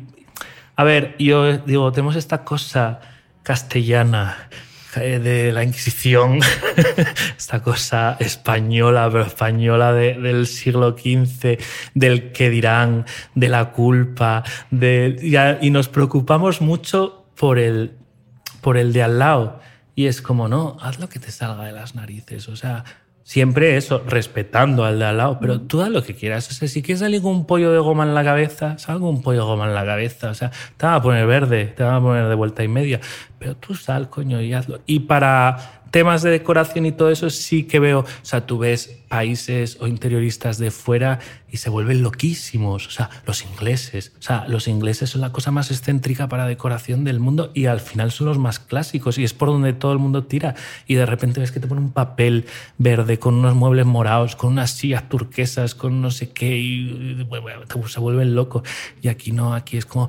[0.76, 3.02] a ver, yo digo, tenemos esta cosa
[3.44, 4.50] castellana
[4.96, 6.40] de la Inquisición,
[7.38, 11.60] esta cosa española, pero española de- del siglo XV,
[11.94, 15.16] del que dirán, de la culpa, de,
[15.62, 17.98] y, y nos preocupamos mucho por el,
[18.62, 19.60] por el de al lado.
[19.96, 22.48] Y es como, no, haz lo que te salga de las narices.
[22.48, 22.84] O sea,
[23.30, 26.50] siempre eso, respetando al de al lado, pero tú haz lo que quieras.
[26.50, 29.10] O sea, si quieres salir con un pollo de goma en la cabeza, sal con
[29.10, 30.32] un pollo de goma en la cabeza.
[30.32, 33.00] O sea, te van a poner verde, te van a poner de vuelta y media,
[33.38, 34.80] pero tú sal, coño, y hazlo.
[34.88, 39.00] Y para temas de decoración y todo eso sí que veo, o sea, tú ves
[39.08, 41.20] países o interioristas de fuera
[41.52, 45.50] y se vuelven loquísimos, o sea, los ingleses, o sea, los ingleses son la cosa
[45.52, 49.34] más excéntrica para decoración del mundo y al final son los más clásicos y es
[49.34, 52.46] por donde todo el mundo tira y de repente ves que te ponen un papel
[52.78, 57.62] verde con unos muebles morados, con unas sillas turquesas, con no sé qué y bueno,
[57.88, 58.64] se vuelven locos
[59.02, 60.08] y aquí no, aquí es como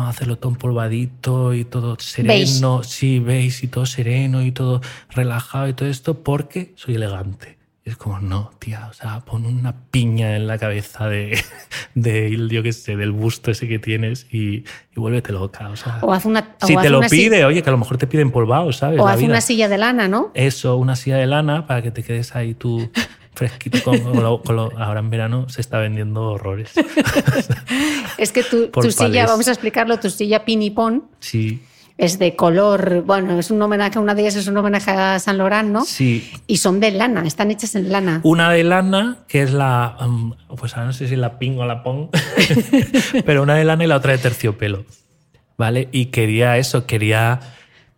[0.00, 4.80] a hacerlo todo empolvadito y todo sereno, sí, veis, y todo sereno y todo
[5.10, 7.58] relajado y todo esto porque soy elegante.
[7.86, 11.38] Y es como, no, tía, o sea, pon una piña en la cabeza de,
[11.94, 14.64] de yo qué sé, del busto ese que tienes y, y
[14.96, 15.68] vuélvete loca.
[15.68, 16.56] O, sea, O haz una.
[16.62, 18.72] si o haz te lo una pide, oye, que a lo mejor te pide empolvado,
[18.72, 18.98] ¿sabes?
[19.00, 19.28] O La haz vida.
[19.28, 20.30] una silla de lana, ¿no?
[20.32, 22.90] Eso, una silla de lana para que te quedes ahí tú
[23.34, 23.82] fresquito.
[23.82, 26.72] Con, con lo- con lo- ahora en verano se está vendiendo horrores.
[28.18, 31.60] Es que tu, silla, vamos a explicarlo, tu silla pinipón Sí,
[31.98, 35.36] es de color, bueno, es un homenaje, una de ellas es un homenaje a San
[35.38, 35.84] Laurent, ¿no?
[35.84, 36.30] sí.
[36.46, 38.20] Y son de lana, están hechas en lana.
[38.22, 39.96] Una de lana, que es la.
[40.00, 42.08] um, pues ahora no sé si la ping o la pong,
[43.26, 44.84] pero una de lana y la otra de terciopelo.
[45.56, 45.88] ¿Vale?
[45.92, 47.38] Y quería eso, quería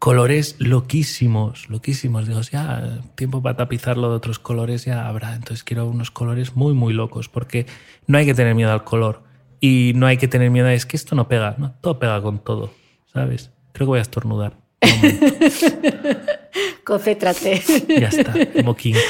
[0.07, 2.29] colores loquísimos, loquísimos.
[2.29, 5.35] Digo, ya, tiempo para tapizarlo de otros colores ya habrá.
[5.35, 7.67] Entonces quiero unos colores muy, muy locos, porque
[8.07, 9.25] no hay que tener miedo al color.
[9.61, 11.75] Y no hay que tener miedo a es que esto no pega, ¿no?
[11.81, 12.71] Todo pega con todo,
[13.13, 13.51] ¿sabes?
[13.73, 14.57] Creo que voy a estornudar.
[16.85, 17.61] Concéntrate.
[17.89, 18.33] Ya está,
[18.63, 18.95] moquín.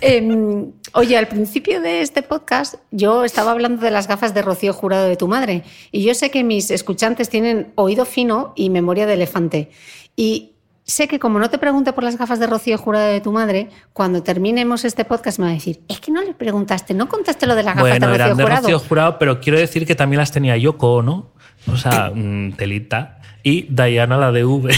[0.00, 4.72] Em, oye, al principio de este podcast yo estaba hablando de las gafas de Rocío
[4.72, 9.06] Jurado de tu madre y yo sé que mis escuchantes tienen oído fino y memoria
[9.06, 9.70] de elefante.
[10.18, 13.30] Y sé que como no te pregunte por las gafas de Rocío Jurado de tu
[13.30, 17.08] madre, cuando terminemos este podcast me va a decir, es que no le preguntaste, no
[17.08, 18.62] contaste lo de las gafas Bueno, de Rocío eran de Jurado.
[18.62, 21.30] Rocío Jurado, pero quiero decir que también las tenía Yoko, ¿no?
[21.72, 23.20] O sea, mm, telita.
[23.44, 24.74] Y Diana la de V.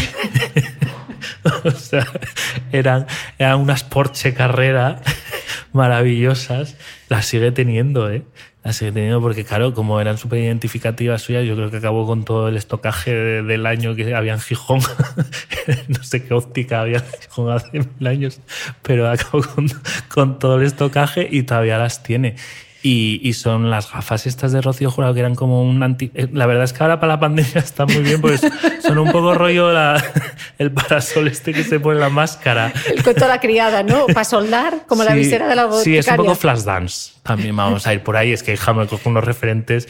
[1.65, 2.07] o sea,
[2.71, 3.07] eran,
[3.39, 5.01] eran unas Porsche Carrera
[5.73, 6.77] maravillosas.
[7.09, 8.25] Las sigue teniendo, ¿eh?
[8.63, 12.25] Las sigue teniendo porque, claro, como eran súper identificativas suyas, yo creo que acabó con
[12.27, 14.81] todo el estocaje de- del año que había en Gijón.
[15.89, 18.41] no sé qué óptica había en Gijón hace mil años,
[18.83, 19.43] pero acabó
[20.09, 22.37] con todo el estocaje y todavía las tiene.
[22.83, 26.11] Y, y son las gafas estas de Rocío Jurado que eran como un anti...
[26.15, 28.41] eh, La verdad es que ahora para la pandemia están muy bien, pues
[28.83, 30.03] son un poco rollo la-
[30.59, 32.73] el parasol este que se pone la máscara.
[32.95, 34.07] El cuento de la criada, ¿no?
[34.07, 35.85] Para soldar, como la visera de la boticaria.
[35.85, 37.13] Sí, es un poco flash dance.
[37.23, 38.33] También vamos a ir por ahí.
[38.33, 39.87] Es que me cojo unos referentes.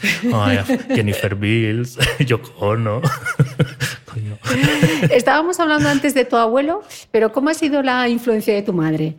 [0.93, 3.01] Jennifer Bills, Yoko Ono.
[4.05, 4.37] Coño.
[5.11, 6.81] Estábamos hablando antes de tu abuelo,
[7.11, 9.15] pero ¿cómo ha sido la influencia de tu madre?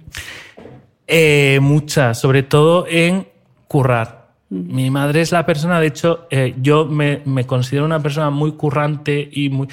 [1.06, 3.31] Eh, muchas, sobre todo en
[3.72, 4.06] currar.
[4.50, 8.52] Mi madre es la persona, de hecho, eh, yo me, me considero una persona muy
[8.52, 9.66] currante y muy...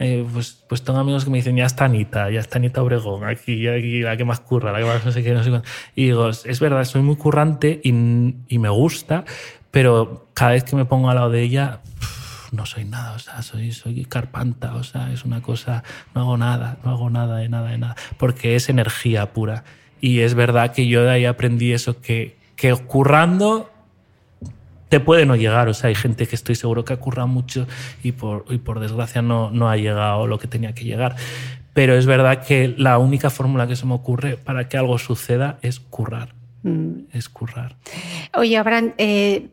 [0.00, 3.22] eh, pues, pues tengo amigos que me dicen, ya está Anita, ya está Anita Obregón,
[3.24, 5.68] aquí, aquí la que más curra, la que más no sé qué, no sé cuánto.
[5.94, 7.90] Y digo, es verdad, soy muy currante y,
[8.48, 9.24] y me gusta,
[9.70, 11.78] pero cada vez que me pongo al lado de ella,
[12.50, 16.36] no soy nada, o sea, soy, soy carpanta, o sea, es una cosa, no hago
[16.36, 19.62] nada, no hago nada de nada de nada, porque es energía pura.
[20.00, 23.70] Y es verdad que yo de ahí aprendí eso, que, que currando
[24.88, 27.66] te puede no llegar, o sea, hay gente que estoy seguro que ha currado mucho
[28.04, 31.16] y por, y por desgracia no, no ha llegado lo que tenía que llegar.
[31.72, 35.58] Pero es verdad que la única fórmula que se me ocurre para que algo suceda
[35.62, 36.34] es currar,
[37.12, 37.74] es currar.
[38.36, 39.48] Oye, Abraham, eh,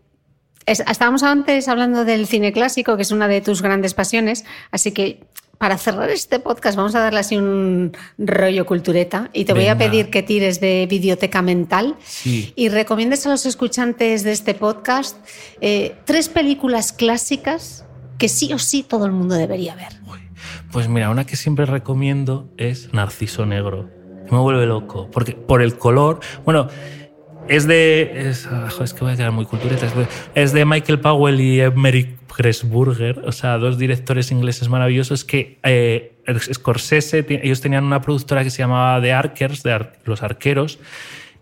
[0.68, 4.92] es- estábamos antes hablando del cine clásico, que es una de tus grandes pasiones, así
[4.92, 5.24] que
[5.62, 9.78] para cerrar este podcast vamos a darle así un rollo cultureta y te voy a
[9.78, 12.52] pedir que tires de biblioteca mental Sí.
[12.56, 15.18] y recomiendes a los escuchantes de este podcast
[15.62, 17.86] eh, tres películas clásicas
[18.18, 19.90] que sí o sí todo el mundo debería ver.
[20.72, 23.88] Pues mira, una que siempre recomiendo es Narciso Negro.
[24.32, 26.70] Me vuelve loco, porque por el color, bueno,
[27.48, 30.66] es de, es, ah, es que voy a quedar muy cultureta, es de, es de
[30.66, 36.14] Michael Powell y Emery Pressburger, o sea, dos directores ingleses maravillosos que eh,
[36.54, 40.80] Scorsese, ellos tenían una productora que se llamaba The Arkers, de Ar- los arqueros,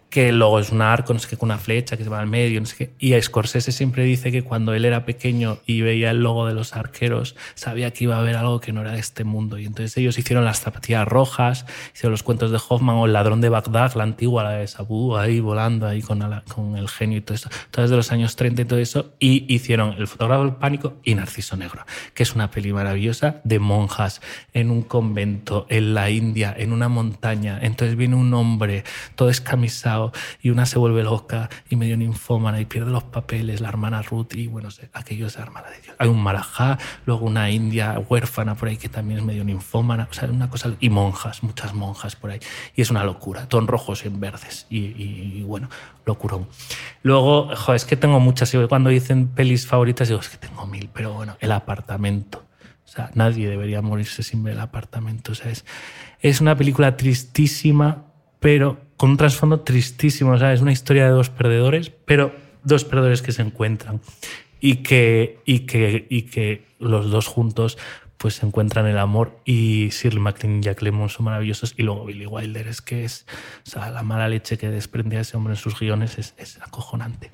[0.10, 2.28] que luego es un arco, no sé qué, con una flecha que se va al
[2.28, 2.93] medio, no sé qué.
[2.99, 6.76] Y Scorsese siempre dice que cuando él era pequeño y veía el logo de los
[6.76, 9.60] arqueros, sabía que iba a haber algo que no era de este mundo.
[9.60, 13.39] Y entonces ellos hicieron las zapatillas rojas, hicieron los cuentos de Hoffman o el ladrón
[13.39, 16.20] de Bagdad, la antigua, la de Sabu, ahí volando ahí con,
[16.76, 19.14] el genio y todo eso, todas de los años 30 y todo eso.
[19.20, 21.86] Y hicieron El fotógrafo del pánico y Narciso Negro,
[22.16, 24.22] que es una peli maravillosa de monjas
[24.53, 27.60] en un convento en la India, en una montaña.
[27.62, 28.84] Entonces viene un hombre
[29.16, 29.99] todo escamisado
[30.41, 34.34] y una se vuelve loca y medio ninfómana y pierde los papeles, la hermana Ruth
[34.36, 35.95] y bueno, aquello es la hermana de Dios.
[36.00, 40.14] Hay un marajá, luego una india huérfana por ahí que también es medio ninfómana, o
[40.14, 42.39] sea, una cosa, y monjas, muchas monjas por ahí.
[42.76, 45.70] Y es una locura, todo en rojos en verdes y, bueno,
[46.06, 46.47] locurón.
[47.04, 50.89] Luego, jo, es que tengo muchas, cuando dicen pelis favoritas digo, es que tengo mil,
[50.93, 52.45] pero bueno, el apartamento.
[52.86, 55.34] O sea, nadie debería morirse sin ver el apartamento.
[55.34, 55.64] O sea, es,
[56.22, 58.06] es una película tristísima,
[58.40, 60.36] pero con un trasfondo tristísimo.
[60.36, 62.34] Es una historia de dos perdedores, pero
[62.64, 64.02] dos perdedores que se encuentran
[64.60, 67.78] y que, y que, y que los dos juntos
[68.18, 72.04] pues se encuentran el amor y Shirley MacLaine y Jack Lemmon son maravillosos y luego
[72.04, 73.26] Billy Wilder es que es
[73.66, 77.32] o sea, la mala leche que desprendía ese hombre en sus guiones es, es acojonante.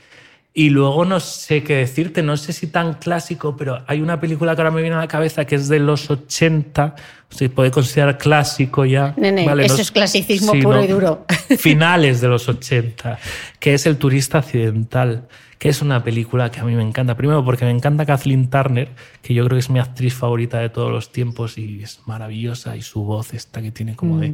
[0.58, 4.56] Y luego no sé qué decirte, no sé si tan clásico, pero hay una película
[4.56, 6.95] que ahora me viene a la cabeza que es de los 80,
[7.30, 9.14] se puede considerar clásico ya.
[9.18, 11.26] Nene, Vale, eso es clasicismo puro y duro.
[11.58, 13.20] Finales de los 80,
[13.60, 15.28] que es El turista accidental,
[15.66, 17.18] que es una película que a mí me encanta.
[17.18, 18.89] Primero porque me encanta Kathleen Turner,
[19.24, 22.76] que yo creo que es mi actriz favorita de todos los tiempos y es maravillosa
[22.78, 24.30] y su voz esta que tiene como de...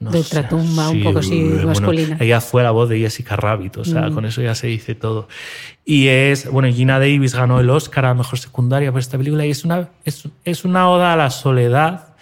[0.00, 0.12] no Mm.
[0.12, 2.18] De sé, ultratumba, un poco así bueno, masculina.
[2.20, 4.14] ella fue la voz de Jessica Rabbit, o sea, Mm.
[4.14, 5.28] con eso ya se dice todo.
[5.86, 9.52] Y es, bueno, Gina Davis ganó el Oscar a Mejor Secundaria por esta película y
[9.52, 12.14] es una, es, es una oda a la soledad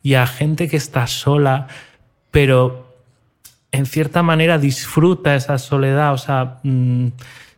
[0.00, 1.66] y a gente que está sola,
[2.30, 2.94] pero
[3.72, 7.08] en cierta manera disfruta esa soledad, o sea, mm,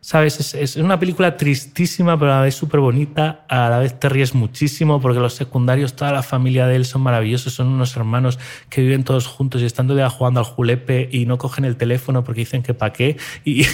[0.09, 0.41] ¿sabes?
[0.41, 4.09] Es, es una película tristísima, pero a la vez súper bonita, a la vez te
[4.09, 8.39] ríes muchísimo porque los secundarios, toda la familia de él son maravillosos, son unos hermanos
[8.71, 11.67] que viven todos juntos y están todo el día jugando al julepe y no cogen
[11.67, 13.19] el teléfono porque dicen que pa' qué.
[13.45, 13.67] Y,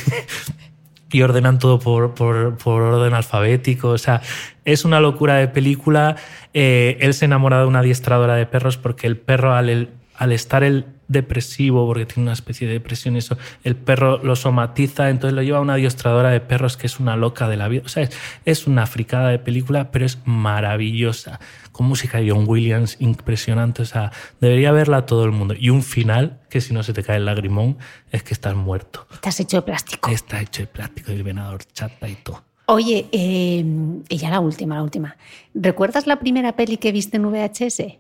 [1.13, 3.91] y ordenan todo por, por, por orden alfabético.
[3.91, 4.21] O sea,
[4.65, 6.17] es una locura de película.
[6.53, 10.63] Eh, él se enamora de una adiestradora de perros porque el perro, al, al estar
[10.63, 15.43] el depresivo, porque tiene una especie de depresión, eso, el perro lo somatiza, entonces lo
[15.43, 17.83] lleva a una adiestradora de perros que es una loca de la vida.
[17.85, 18.11] O sea, es,
[18.45, 21.41] es una fricada de película, pero es maravillosa.
[21.73, 23.83] Con música de John Williams impresionante.
[23.83, 25.55] O sea, debería verla todo el mundo.
[25.59, 27.79] Y un final que si no se te cae el lagrimón
[28.13, 29.07] es que estás muerto.
[29.13, 30.11] Estás hecho de plástico.
[30.11, 32.43] Está hecho de plástico y el venador chata y todo.
[32.67, 33.65] Oye, eh,
[34.09, 35.17] y ya la última, la última.
[35.53, 37.99] ¿Recuerdas la primera peli que viste en VHS?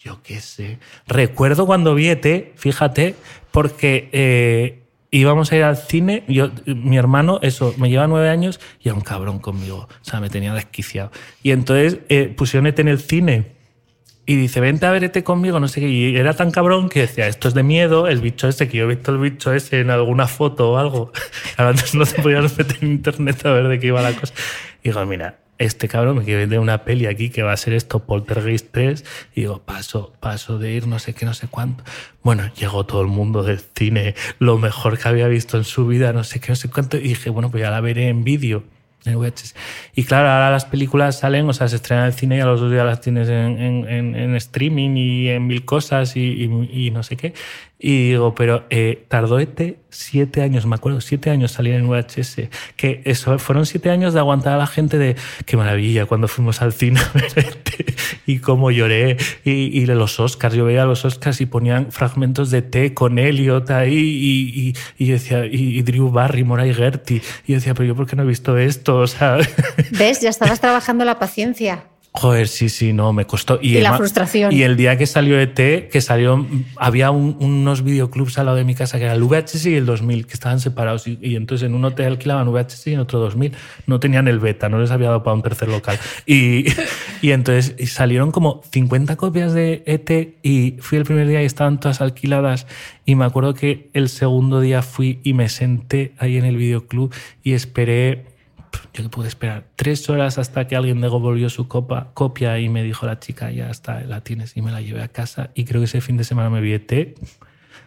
[0.00, 0.78] Yo qué sé.
[1.06, 3.14] Recuerdo cuando vi ET, fíjate,
[3.50, 6.24] porque eh, íbamos a ir al cine.
[6.26, 9.88] Yo, mi hermano, eso, me lleva nueve años y era un cabrón conmigo.
[9.90, 11.10] O sea, me tenía desquiciado.
[11.42, 13.60] Y entonces eh, pusieron ET en el cine.
[14.24, 15.88] Y dice, vente a ver ET conmigo, no sé qué.
[15.88, 18.84] Y era tan cabrón que decía, esto es de miedo, el bicho ese, que yo
[18.84, 21.12] he visto el bicho ese en alguna foto o algo.
[21.56, 24.32] Claro, antes no te podías meter en internet a ver de qué iba la cosa.
[24.82, 27.74] Y digo, mira, este cabrón me quiere vender una peli aquí que va a ser
[27.74, 29.04] esto, Poltergeist 3.
[29.36, 31.84] Y digo, paso, paso de ir, no sé qué, no sé cuánto.
[32.24, 36.12] Bueno, llegó todo el mundo del cine, lo mejor que había visto en su vida,
[36.12, 36.96] no sé qué, no sé cuánto.
[36.96, 38.64] Y dije, bueno, pues ya la veré en vídeo.
[39.06, 39.54] en VHS.
[39.94, 42.60] Y claro, ahora las películas salen, o sea, se estrenan en cine y a los
[42.60, 46.86] dos días las tienes en, en- en- en streaming y en mil cosas y, y-
[46.86, 47.32] y no sé qué.
[47.82, 52.42] Y digo, pero eh, tardó este siete años, me acuerdo, siete años salir en VHS.
[52.76, 55.16] Que eso fueron siete años de aguantar a la gente de
[55.46, 59.16] qué maravilla cuando fuimos al cine a ver ET y cómo lloré.
[59.44, 59.50] Y,
[59.80, 63.94] y los Oscars, yo veía los Oscars y ponían fragmentos de T con Elliot ahí
[63.96, 67.22] y, y- y yo decía, y Drew Barrymore y Gertie.
[67.46, 69.38] Y yo decía, pero yo por qué no he visto esto, o sea.
[69.92, 70.20] ¿Ves?
[70.20, 71.84] Ya estabas trabajando la paciencia.
[72.12, 73.60] Joder, sí, sí, no, me costó.
[73.62, 74.52] Y la además- frustración.
[74.52, 76.44] Y el día que salió ET, que salió,
[76.76, 79.86] había un- unos videoclubs al lado de mi casa, que era el VHS y el
[79.86, 81.06] 2000, que estaban separados.
[81.06, 83.52] Y, y entonces en uno te alquilaban VHS y en otro 2000.
[83.86, 86.00] No tenían el beta, no les había dado para un tercer local.
[86.26, 86.64] Y,
[87.22, 91.46] y entonces y salieron como 50 copias de ET y fui el primer día y
[91.46, 92.66] estaban todas alquiladas.
[93.06, 97.14] Y me acuerdo que el segundo día fui y me senté ahí en el videoclub
[97.44, 98.26] y esperé
[98.92, 102.82] yo que pude esperar tres horas hasta que alguien devolvió su copa, copia y me
[102.82, 105.80] dijo la chica, ya está, la tienes y me la llevé a casa y creo
[105.80, 107.18] que ese fin de semana me vi ET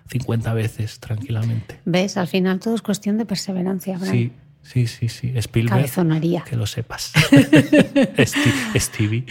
[0.08, 1.80] 50 veces tranquilamente.
[1.86, 2.18] ¿Ves?
[2.18, 3.98] Al final todo es cuestión de perseverancia.
[3.98, 4.12] Bran.
[4.12, 4.32] Sí,
[4.64, 5.32] sí, sí, sí.
[5.36, 6.44] Spielberg, Cabezonería.
[6.44, 7.12] que lo sepas.
[8.76, 9.26] Stevie.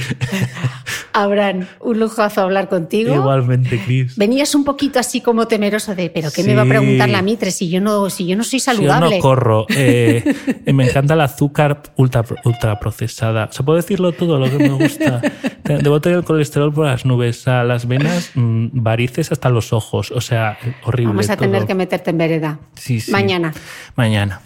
[1.12, 3.14] Abraham, un lujazo hablar contigo.
[3.14, 4.16] Igualmente, Chris.
[4.16, 7.50] Venías un poquito así como temeroso de, pero ¿qué me va a preguntar la Mitre
[7.50, 9.16] si yo no, si yo no soy Si yo saludable?
[9.16, 9.66] no corro.
[9.84, 10.22] Eh,
[10.64, 13.46] eh, me encanta el azúcar ultra, ultra procesada.
[13.46, 15.20] O sea, puedo decirlo todo lo que me gusta.
[15.64, 20.10] Debo tener el colesterol por las nubes, a las venas, mm, varices hasta los ojos.
[20.10, 21.08] O sea, horrible.
[21.12, 22.58] Vamos a tener que meterte en vereda.
[22.74, 23.12] Sí, sí.
[23.12, 23.52] Mañana.
[23.96, 24.40] Mañana.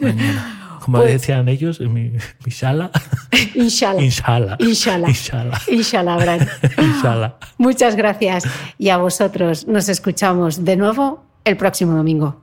[0.00, 0.78] Mañana.
[0.84, 2.12] Como Pues- decían ellos, en mi,
[2.44, 2.90] mi sala.
[3.54, 4.02] Inshallah.
[4.02, 4.56] Inshallah.
[4.58, 5.08] Inshallah.
[5.10, 5.62] Inshallah.
[5.68, 6.48] Inshallah.
[6.78, 7.34] Inshallah.
[7.58, 8.44] Muchas gracias.
[8.78, 12.42] Y a vosotros nos escuchamos de nuevo el próximo domingo.